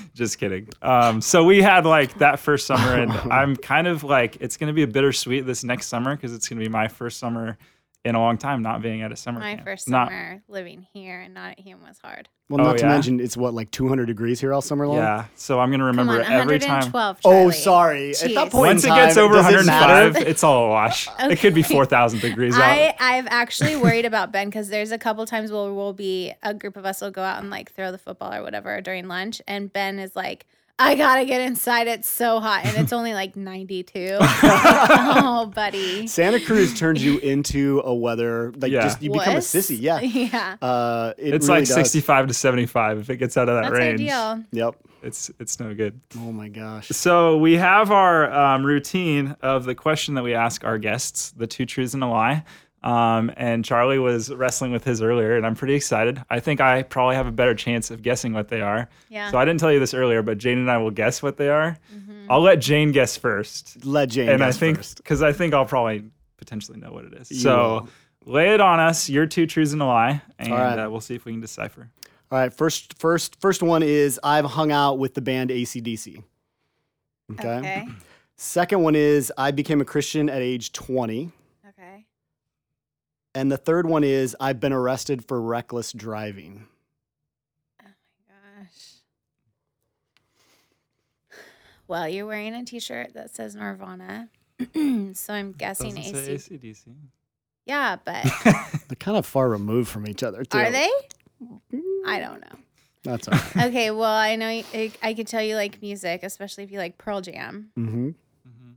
[0.13, 0.67] Just kidding.
[0.81, 4.73] Um, so we had like that first summer, and I'm kind of like it's gonna
[4.73, 7.57] be a bittersweet this next summer because it's gonna be my first summer
[8.05, 9.65] in a long time not being at a summer My camp.
[9.65, 12.29] first Not- summer living here and not at Hume was hard.
[12.49, 12.89] well, Oh, not to yeah?
[12.91, 14.97] mention it's what like 200 degrees here all summer long.
[14.97, 16.91] Yeah, so I'm gonna Come remember on, it every time.
[16.91, 17.17] 112.
[17.25, 17.51] Oh, Charlie.
[17.53, 18.09] sorry.
[18.11, 18.51] At that Jeez.
[18.51, 21.09] point Once in it gets over does it 105, it's all a wash.
[21.19, 22.61] It could be 4,000 degrees out.
[22.61, 26.53] I, I've actually worried about Ben because there's a couple times where we'll be a
[26.53, 29.41] group of us will go out and like throw the football or whatever during lunch,
[29.47, 30.45] and Ben is like,
[30.77, 31.87] I gotta get inside.
[31.87, 34.17] It's so hot, and it's only like 92.
[34.21, 36.05] oh, buddy.
[36.07, 38.81] Santa Cruz turns you into a weather like Yeah.
[38.81, 39.77] just you become a sissy.
[39.79, 39.99] Yeah.
[40.01, 40.57] Yeah.
[40.61, 41.75] Uh, it It's really like does.
[41.75, 44.01] 65 to 75 if it gets out of that That's range.
[44.01, 44.43] ideal.
[44.51, 44.75] Yep.
[45.03, 45.99] It's it's no good.
[46.17, 46.87] Oh my gosh.
[46.89, 51.45] So we have our um, routine of the question that we ask our guests, the
[51.47, 52.43] two truths and a lie.
[52.85, 56.21] Um, and Charlie was wrestling with his earlier, and I'm pretty excited.
[56.29, 58.87] I think I probably have a better chance of guessing what they are.
[59.09, 59.31] Yeah.
[59.31, 61.49] So I didn't tell you this earlier, but Jane and I will guess what they
[61.49, 61.79] are.
[62.29, 64.97] I'll let Jane guess first, Let Jane and I think first.
[64.97, 66.05] because I think I'll probably
[66.37, 67.31] potentially know what it is.
[67.31, 67.87] You so
[68.23, 69.09] lay it on us.
[69.09, 70.79] Your two truths and a lie, and right.
[70.79, 71.89] uh, we'll see if we can decipher.
[72.31, 76.23] All right, first first first one is I've hung out with the band ACDC.
[77.33, 77.47] Okay.
[77.47, 77.87] Okay.
[78.37, 81.31] Second one is I became a Christian at age 20.
[83.35, 83.41] Okay.
[83.41, 86.67] And the third one is I've been arrested for reckless driving.
[87.81, 88.93] Oh my gosh.
[91.87, 94.29] Well, you're wearing a T-shirt that says Nirvana,
[95.13, 96.37] so I'm guessing Doesn't AC.
[96.37, 96.95] say ACDC.
[97.65, 100.57] Yeah, but They're kind of far removed from each other, too.
[100.57, 100.89] are they?
[102.05, 102.57] I don't know.
[103.03, 103.67] That's all right.
[103.67, 104.47] Okay, well, I know
[105.03, 107.71] I could tell you like music, especially if you like Pearl Jam.
[107.77, 108.07] Mm-hmm.
[108.07, 108.71] mm-hmm.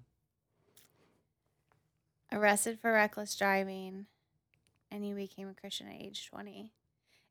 [2.30, 4.04] Arrested for reckless driving,
[4.90, 6.72] and you became a Christian at age 20.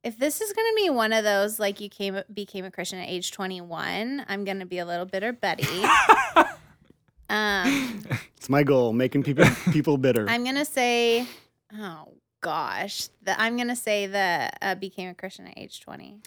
[0.04, 3.00] If this is going to be one of those like you came became a Christian
[3.00, 5.65] at age 21, I'm going to be a little bitter Betty.
[7.30, 8.04] um,
[8.38, 10.26] It's my goal, making people people bitter.
[10.30, 11.26] I'm going to say,
[11.74, 16.17] oh gosh, that I'm going to say that uh, became a Christian at age 20.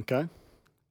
[0.00, 0.26] okay.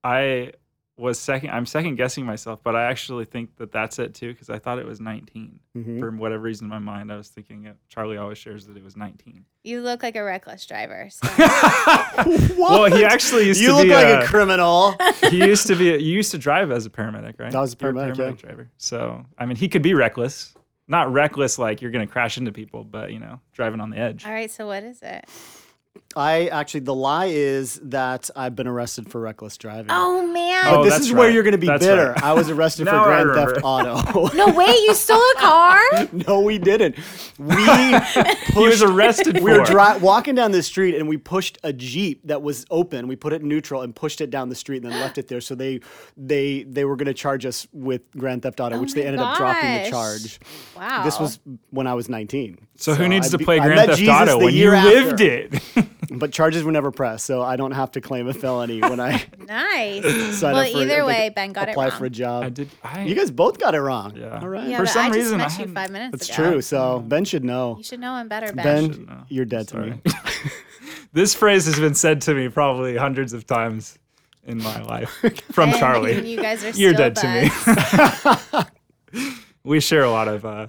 [0.03, 0.51] I
[0.97, 1.49] was second.
[1.49, 4.79] I'm second guessing myself, but I actually think that that's it too because I thought
[4.79, 5.59] it was 19.
[5.75, 5.99] Mhm.
[5.99, 7.75] For whatever reason in my mind, I was thinking it.
[7.89, 9.43] Charlie always shares that it was 19.
[9.63, 11.09] You look like a reckless driver.
[11.09, 11.27] So.
[12.57, 14.95] Well, he actually used You to look like a, a criminal.
[15.29, 15.93] he used to be.
[15.93, 17.53] A, You used to drive as a paramedic, right?
[17.53, 18.31] I was a You were paramedic, yeah.
[18.47, 18.69] driver.
[18.77, 20.53] So I mean, he could be reckless.
[20.87, 24.25] Not reckless like you're gonna crash into people, but you know, driving on the edge.
[24.25, 25.25] All right, so what is it?
[26.17, 29.87] I actually, the lie is that I've been arrested for reckless driving.
[29.89, 30.63] Oh man.
[30.67, 32.11] Oh, this that's is where you're going to be That's bitter.
[32.11, 32.23] right.
[32.23, 33.59] I was arrested for Grand Theft.
[33.63, 34.29] Auto.
[34.35, 34.65] No, way!
[34.67, 35.79] you stole a car?
[36.27, 36.95] no, we didn't.
[37.37, 39.71] We He was arrested we were for.
[39.73, 43.07] dri- walking down the street and we pushed a jeep that was open.
[43.07, 45.27] We put it in neutral and pushed it down the street and then left it
[45.27, 45.41] there.
[45.41, 45.81] So they
[46.17, 49.07] they they were going to charge us with Grand Theft Auto, Oh which they my
[49.07, 50.39] ended up dropping the charge.
[50.77, 51.03] Wow.
[51.03, 51.39] This was
[51.71, 52.57] when I was 19.
[52.77, 54.89] so who needs I to be- play I Grand Theft Jesus Auto when you after.
[54.89, 55.53] lived it?
[56.09, 59.23] But charges were never pressed, so I don't have to claim a felony when I
[59.47, 60.03] nice.
[60.39, 61.97] sign well, up for either like, way, Ben got it apply wrong.
[61.97, 62.43] for a job.
[62.43, 62.69] I did.
[62.83, 64.15] I, You guys both got it wrong.
[64.15, 64.39] Yeah.
[64.41, 64.67] All right.
[64.67, 66.51] yeah, For but some I just reason, I you five minutes That's ago.
[66.51, 66.61] true.
[66.61, 67.77] So Ben should know.
[67.77, 68.89] You should know him better, Ben.
[68.91, 69.23] Ben, know.
[69.29, 70.01] you're dead to me.
[71.13, 73.97] This phrase has been said to me probably hundreds of times
[74.45, 75.09] in my life
[75.53, 76.29] from And Charlie.
[76.29, 78.61] You guys are You're still dead to me.
[79.63, 80.67] we share a lot of uh,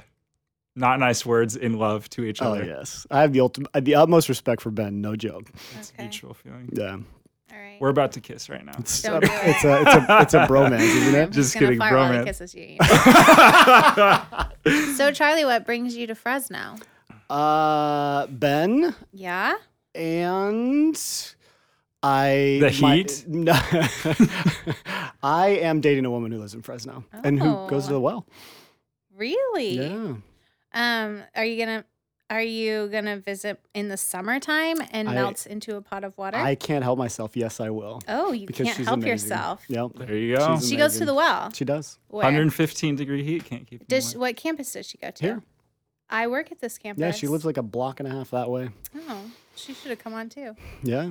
[0.77, 2.59] not nice words in love to each other.
[2.59, 2.65] Oh other.
[2.67, 5.01] yes, I have the ultimate, the utmost respect for Ben.
[5.01, 5.51] No joke.
[5.79, 6.69] It's a mutual feeling.
[6.73, 7.01] Yeah, All
[7.53, 7.79] right.
[7.81, 8.73] We're about to kiss right now.
[8.79, 11.31] it's, Don't do it's a it's a it's a bromance, isn't I'm it?
[11.33, 12.25] Just kidding, fire while he bromance.
[12.27, 12.77] kisses you.
[14.97, 16.77] so, Charlie, what brings you to Fresno?
[17.31, 19.55] Uh, Ben Yeah.
[19.95, 20.97] and
[22.03, 22.59] I.
[22.61, 23.25] The my- heat?
[23.29, 23.53] no.
[25.23, 28.27] I am dating a woman who lives in Fresno and who goes to the well.
[29.17, 29.71] Really?
[29.79, 30.15] Yeah,
[30.77, 31.85] Um, are you gonna
[32.29, 36.37] are you gonna visit in the summertime and I- melts into a pot of water?
[36.37, 37.37] I can't help myself.
[37.37, 38.03] Yes, I will.
[38.09, 39.09] oh, you Because can't help amazing.
[39.11, 39.65] yourself.
[39.69, 39.91] Yep.
[39.95, 40.57] There you go.
[40.59, 41.51] She's She goes to the well.
[41.53, 41.99] She does.
[42.09, 42.25] Where?
[42.25, 43.87] 115 degree heat can't keep.
[43.89, 44.31] Does away.
[44.33, 45.25] what campus does she go to?
[45.25, 45.43] Here.
[46.11, 47.01] I work at this campus.
[47.01, 48.71] Yeah, she lives like a block and a half that way.
[49.09, 49.23] Oh,
[49.57, 50.55] she should have come on too.
[50.83, 51.11] Yeah.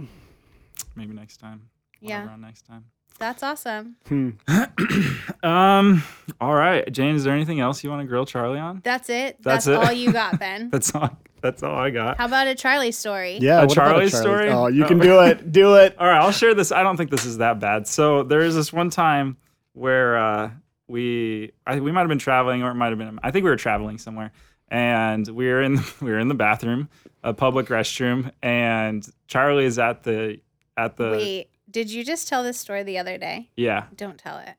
[0.96, 1.70] Maybe next time.
[2.04, 2.20] I'll Yeah.
[2.20, 2.86] have her on next time.
[3.20, 3.96] That's awesome.
[4.08, 4.30] Hmm.
[5.44, 6.04] Um.
[6.42, 7.16] All right, Jane.
[7.16, 8.82] Is there anything else you want to grill Charlie on?
[8.84, 9.38] That's it.
[9.42, 9.88] That's That's, it?
[9.88, 10.70] all you got, Ben.
[10.72, 11.16] That's all.
[11.42, 12.18] That's all I got.
[12.18, 13.38] How about a Charlie story?
[13.40, 13.62] Yeah.
[13.62, 14.50] A what about Charlie story?
[14.50, 14.88] Oh, you Oh.
[14.88, 15.52] can do it.
[15.52, 15.96] Do it.
[16.00, 16.72] All right, I'll share this.
[16.72, 17.88] I don't think this is that bad.
[17.88, 19.38] So there is this one time
[19.74, 20.52] where uh,
[20.88, 23.52] we I, we might have been traveling, or it might have been I think we
[23.52, 24.32] were traveling somewhere,
[24.70, 26.90] and we were in we were in the bathroom,
[27.24, 30.40] a public restroom, and Charlie is at the
[30.76, 33.50] at the Wait, did you just tell this story the other day?
[33.58, 34.56] yeah Don't tell it.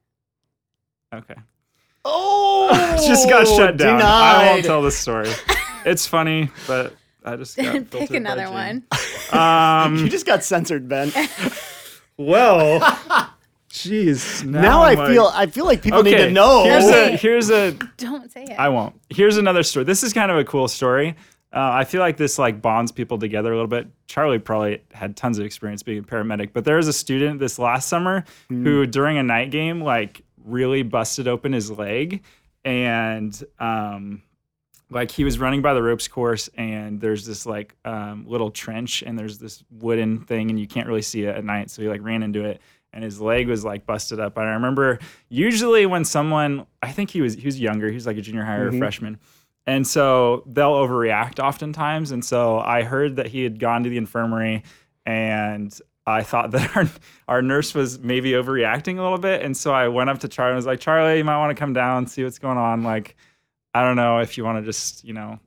[1.15, 1.37] okay
[2.05, 2.69] Oh,
[3.07, 4.01] just got shut down.
[4.03, 5.29] I won't tell this story.
[5.85, 8.85] it's funny, but I just got Pick filtered by another one.
[9.33, 11.11] Um, You just got censored, Ben.
[12.17, 12.79] well,
[13.71, 14.45] jeez.
[14.45, 16.63] Now, now I like- feel I feel like people need to know.
[16.65, 18.57] Here's a here's a Don't say it.
[18.57, 18.95] I won't.
[19.11, 19.85] Here's another story.
[19.85, 21.17] This is kind of a cool story.
[21.53, 23.89] Uh, I feel like this like bonds people together a little bit.
[24.09, 27.59] Charlie probably had tons of experience being a paramedic, but there was a student this
[27.59, 32.23] last summer who, during a night game, like really busted open his leg,
[32.65, 34.23] and um,
[34.91, 39.03] like he was running by the ropes course, and there's this like um, little trench,
[39.03, 41.89] and there's this wooden thing, and you can't really see it at night, so he
[41.89, 42.61] like ran into it.
[42.93, 44.39] And his leg was like busted up.
[44.39, 48.07] And I remember usually when someone, I think he was he was younger, he was
[48.07, 49.19] like a junior high or a freshman,
[49.67, 52.13] and so they'll overreact oftentimes.
[52.13, 54.63] And so I heard that he had gone to the infirmary
[55.05, 56.89] and I thought that our,
[57.29, 59.43] our nurse was maybe overreacting a little bit.
[59.43, 61.61] And so I went up to Charlie and was like, Charlie, you might want to
[61.61, 62.83] come down, and see what's going on.
[62.83, 63.17] Like,
[63.75, 65.39] I don't know if you want to just, you know,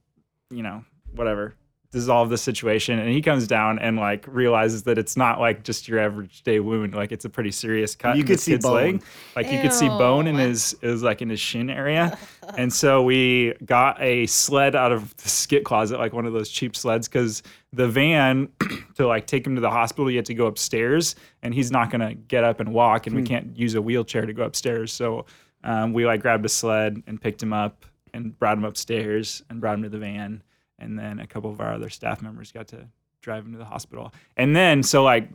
[0.49, 0.83] you know,
[1.15, 1.55] whatever,
[1.91, 2.99] dissolve the situation.
[2.99, 6.59] And he comes down and like realizes that it's not like just your average day
[6.59, 6.93] wound.
[6.93, 8.15] Like it's a pretty serious cut.
[8.15, 8.75] You could see kid's bone.
[8.75, 9.03] leg.
[9.35, 12.17] Like you could see bone in his, it was like in his shin area.
[12.57, 16.49] and so we got a sled out of the skit closet, like one of those
[16.49, 17.41] cheap sleds, because
[17.73, 18.49] the van
[18.95, 21.89] to like take him to the hospital, you had to go upstairs, and he's not
[21.89, 24.93] gonna get up and walk, and we can't use a wheelchair to go upstairs.
[24.93, 25.25] So
[25.63, 29.61] um, we like grabbed a sled and picked him up and brought him upstairs and
[29.61, 30.41] brought him to the van,
[30.79, 32.87] and then a couple of our other staff members got to
[33.21, 34.13] drive him to the hospital.
[34.37, 35.29] And then so like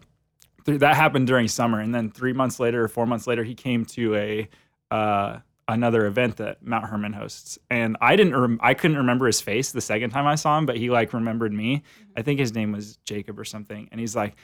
[0.65, 3.55] th- that happened during summer, and then three months later or four months later, he
[3.55, 4.49] came to a
[4.91, 5.39] uh,
[5.69, 9.73] another event that Mount Hermon hosts, and I didn't, rem- I couldn't remember his face
[9.73, 11.83] the second time I saw him, but he like remembered me.
[12.17, 14.35] I think his name was Jacob or something, and he's like.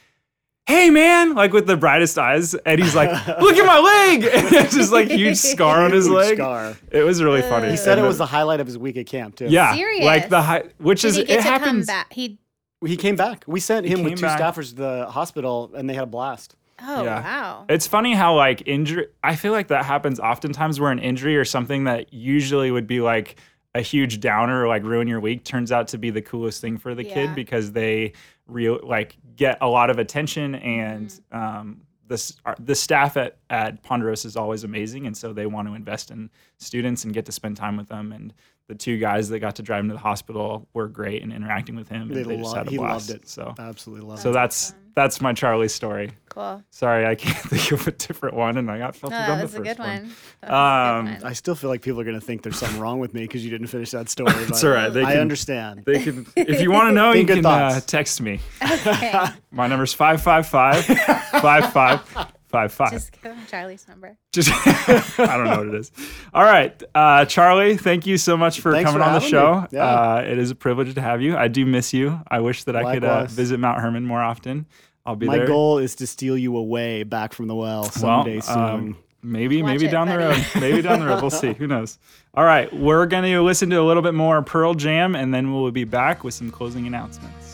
[0.71, 3.11] Hey man, like with the brightest eyes, and he's like,
[3.41, 6.37] "Look at my leg!" And it's just like huge scar on his Huge leg.
[6.37, 6.77] scar.
[6.93, 7.71] It was really funny.
[7.71, 9.47] He said And it was the- the highlight of his week at camp too.
[9.47, 10.05] yeah, Serious?
[10.05, 11.87] like the high, which Did is he it get to come happens.
[11.87, 12.13] back?
[12.13, 12.39] He.
[12.87, 13.45] He came back.
[13.47, 14.41] We sent him with two back.
[14.41, 16.57] staffers to the hospital, and they had a blast.
[16.83, 17.21] Oh Yeah.
[17.23, 17.65] wow.
[17.69, 19.09] It's funny how like injury.
[19.23, 23.01] I feel like that happens oftentimes where an injury or something that usually would be
[23.03, 23.37] like
[23.75, 26.77] a huge downer or like ruin your week turns out to be the coolest thing
[26.77, 27.15] for the Yeah.
[27.15, 28.13] kid because they
[28.47, 31.39] real like get a lot of attention and Mm-hmm.
[31.39, 35.75] um, the the staff at at Ponderosa is always amazing and so they want to
[35.75, 38.35] invest in students and get to spend time with them and
[38.71, 41.75] the two guys that got to drive him to the hospital were great and interacting
[41.75, 42.71] with him They and they just lo- had a blast.
[42.71, 43.29] he loved it.
[43.29, 44.33] So Absolutely loved so it.
[44.33, 46.13] So that's that's my Charlie story.
[46.29, 46.63] Cool.
[46.71, 49.43] Sorry, I can't think of a different one, and I got felt No, that the
[49.43, 49.89] was a first good one.
[50.03, 50.13] one.
[50.43, 51.25] That a Um, good one.
[51.25, 53.45] I still feel like people are going to think there's something wrong with me because
[53.45, 54.33] you didn't finish that story.
[54.37, 54.89] It's but all right.
[54.93, 55.85] They I can, understand.
[55.85, 56.27] They can.
[56.37, 58.41] If you want to know, you can uh, text me.
[58.63, 59.25] Okay.
[59.51, 62.73] My number's five five five five five five five.
[62.73, 62.91] five.
[62.91, 64.17] Just give him Charlie's number.
[64.33, 64.51] Just
[65.19, 65.93] I don't know what it is.
[66.35, 67.77] All right, uh, Charlie.
[67.77, 69.67] Thank you so much for Thanks coming for on the show.
[69.71, 69.85] Yeah.
[69.85, 71.37] Uh, it is a privilege to have you.
[71.37, 72.21] I do miss you.
[72.29, 74.67] I wish that I could uh, visit Mount Hermon more often.
[75.07, 75.33] I'll be there.
[75.33, 75.47] My there.
[75.47, 78.59] goal is to steal you away back from the well Well, someday soon.
[78.59, 80.47] um, maybe, Watch maybe it, down the road.
[80.61, 81.23] Maybe down the road.
[81.23, 81.53] We'll see.
[81.59, 81.99] Who knows?
[82.35, 85.53] All right, we're going to listen to a little bit more Pearl Jam, and then
[85.55, 87.50] we'll be back with some closing announcements.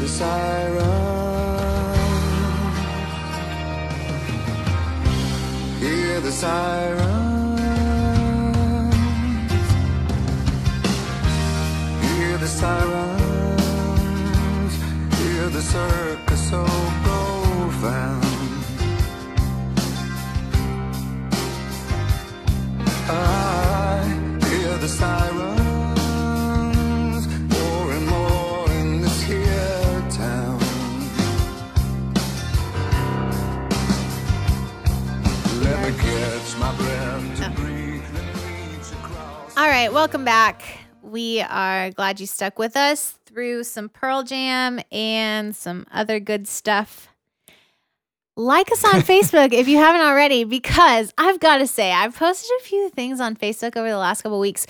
[0.00, 0.84] The siren.
[5.78, 7.58] Hear the siren.
[12.00, 13.14] Hear the sirens.
[15.18, 16.19] Hear the circus
[39.80, 40.62] right, welcome back.
[41.00, 46.46] We are glad you stuck with us through some Pearl Jam and some other good
[46.46, 47.08] stuff.
[48.36, 52.50] Like us on Facebook if you haven't already, because I've got to say, I've posted
[52.60, 54.66] a few things on Facebook over the last couple weeks,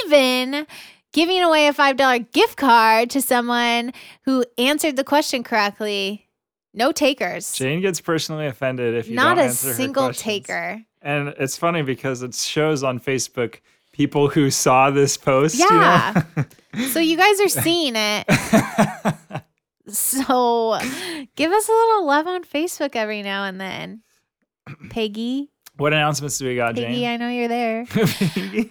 [0.00, 0.66] even
[1.12, 3.92] giving away a $5 gift card to someone
[4.22, 6.26] who answered the question correctly.
[6.74, 7.52] No takers.
[7.52, 10.24] Jane gets personally offended if you Not don't a answer her single questions.
[10.24, 10.82] taker.
[11.00, 13.60] And it's funny because it shows on Facebook
[13.98, 15.58] people who saw this post.
[15.58, 15.80] you know?
[15.80, 16.22] Yeah.
[16.92, 18.26] so you guys are seeing it.
[19.90, 20.78] So
[21.34, 24.02] give us a little love on Facebook every now and then.
[24.90, 27.08] Peggy, what announcements do we got, Peggy, Jane?
[27.08, 27.86] I know you're there.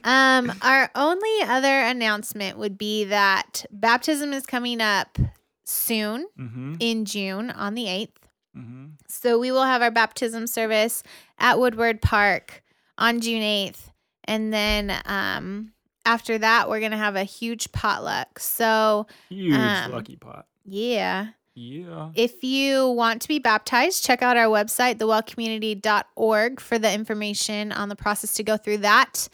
[0.03, 5.17] Um, our only other announcement would be that baptism is coming up
[5.65, 8.09] soon mm-hmm, in June on the 8th.
[8.57, 8.85] mm-hmm.
[9.07, 11.01] So we will have our baptism service
[11.39, 12.63] at Woodward Park
[12.97, 13.89] on June 8th.
[14.27, 15.71] And then um,
[16.05, 18.39] after that, we're going to have a huge potluck.
[18.39, 20.45] So, Huge Um, lucky pot.
[20.65, 21.29] yeah.
[21.59, 22.11] Yeah.
[22.13, 27.89] If you want to be baptized, check out our website, thewellcommunity.org, for the information on
[27.89, 29.27] the process to go through that.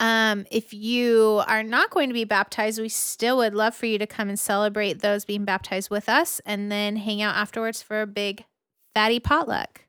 [0.00, 3.98] Um, if you are not going to be baptized, we still would love for you
[3.98, 8.00] to come and celebrate those being baptized with us and then hang out afterwards for
[8.00, 8.44] a big
[8.94, 9.82] fatty potluck.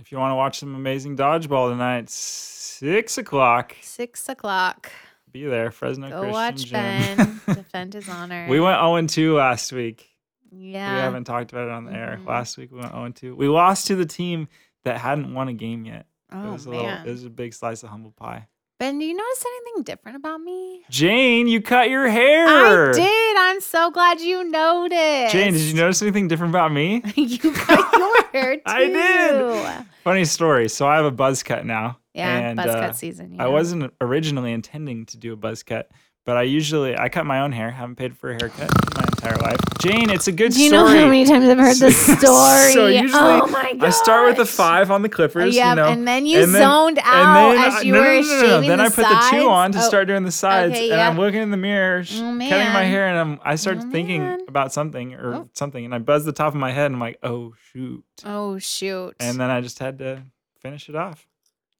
[0.00, 4.90] If you want to watch some amazing dodgeball tonight, six o'clock, Six o'clock.
[5.30, 5.70] be there.
[5.70, 6.72] Fresno Go Christian watch Gym.
[6.72, 8.46] Ben defend his honor.
[8.48, 10.08] we went 0 2 last week.
[10.50, 10.94] Yeah.
[10.94, 12.18] We haven't talked about it on the air.
[12.20, 12.26] Mhm.
[12.26, 13.36] Last week we went 0 2.
[13.36, 14.48] We lost to the team
[14.84, 16.06] that hadn't won a game yet.
[16.32, 16.78] it oh was a man.
[16.78, 18.48] little, it was a big slice of humble pie.
[18.80, 20.82] Ben, do you notice anything different about me?
[20.88, 22.90] Jane, you cut your hair.
[22.90, 23.36] I did.
[23.38, 25.32] I'm so glad you noticed.
[25.32, 27.02] Jane, did you notice anything different about me?
[27.14, 28.62] you cut your hair too.
[28.64, 29.86] I did.
[30.02, 30.68] Funny story.
[30.70, 31.98] So I have a buzz cut now.
[32.14, 33.34] Yeah, and, buzz uh, cut season.
[33.34, 33.44] Yeah.
[33.44, 35.90] I wasn't originally intending to do a buzz cut,
[36.24, 37.70] but I usually I cut my own hair.
[37.70, 39.58] Haven't paid for a haircut in my entire life.
[39.80, 40.82] Jane, it's a good Do you story.
[40.94, 42.72] know how many times I've heard this story?
[42.72, 43.84] so usually oh my god!
[43.84, 45.56] I start with a five on the clippers.
[45.56, 48.02] Yeah, you know, and then you and zoned and out then as I- you no,
[48.02, 48.40] no, were no, no, no.
[48.42, 50.90] shaving Then the I put the two on to Oh, start doing the sides, okay,
[50.90, 51.00] and.
[51.00, 53.90] I'm looking in the mirror, sh- Oh, cutting my hair, and I'm, I start Oh,
[53.90, 54.40] thinking man.
[54.48, 55.48] about something or Oh.
[55.54, 58.58] something, and I buzz the top of my head, and I'm like, oh shoot, Oh
[58.58, 59.14] shoot!
[59.20, 60.22] and then I just had to
[60.60, 61.26] finish it off.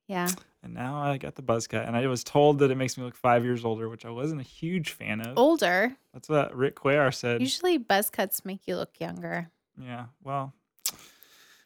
[0.07, 0.28] yeah,
[0.62, 3.04] And now I got the buzz cut, and I was told that it makes me
[3.04, 5.38] look five years older, which I wasn't a huge fan of.
[5.38, 5.96] older.
[6.12, 7.40] That's what Rick Cuellar said.
[7.40, 9.50] Usually, buzz cuts make you look younger.
[9.80, 10.52] Yeah, well,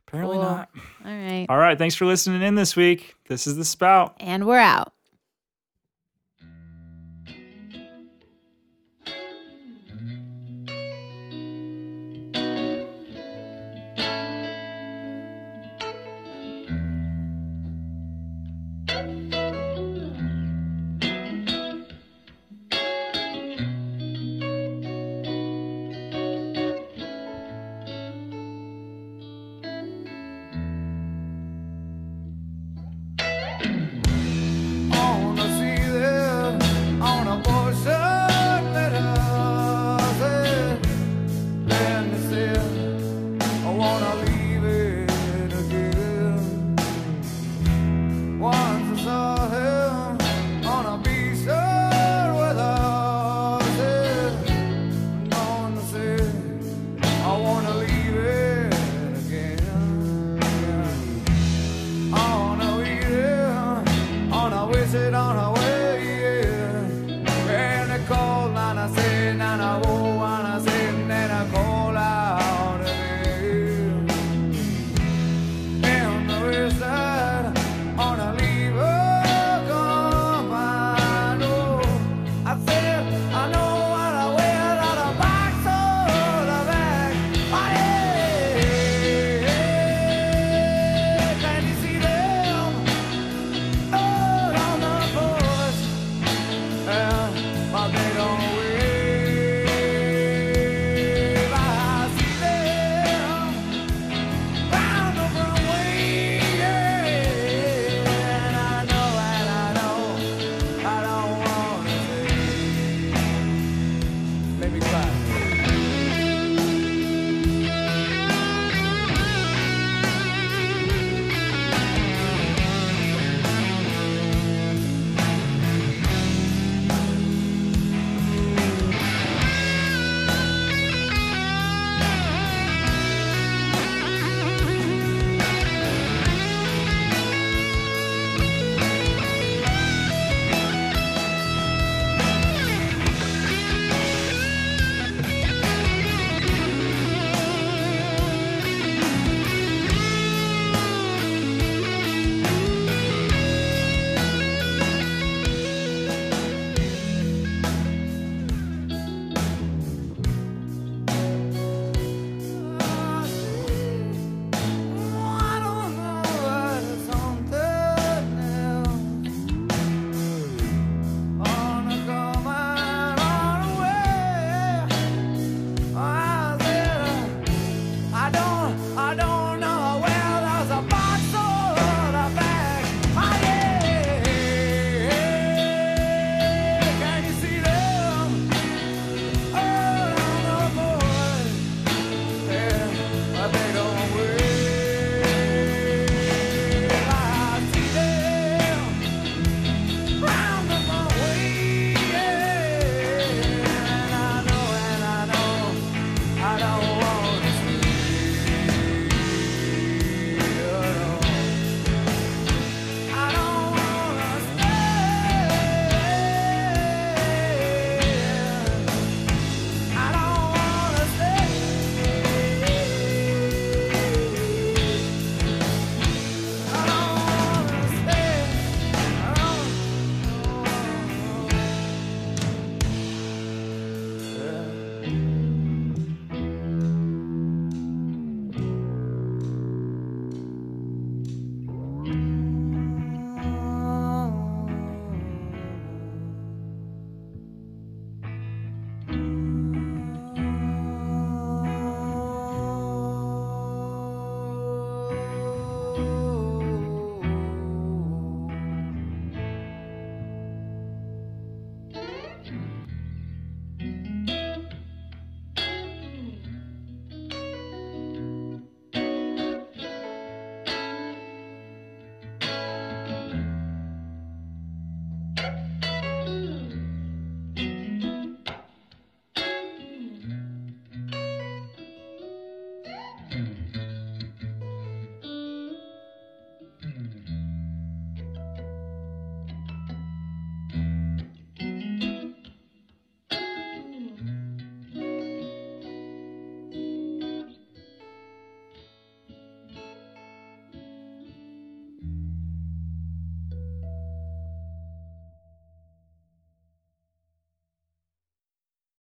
[0.06, 0.44] apparently Cool.
[0.44, 0.68] not.
[1.04, 3.16] All right, All right, thanks for listening in this week.
[3.28, 4.14] This is The Spout.
[4.20, 4.92] and we're out.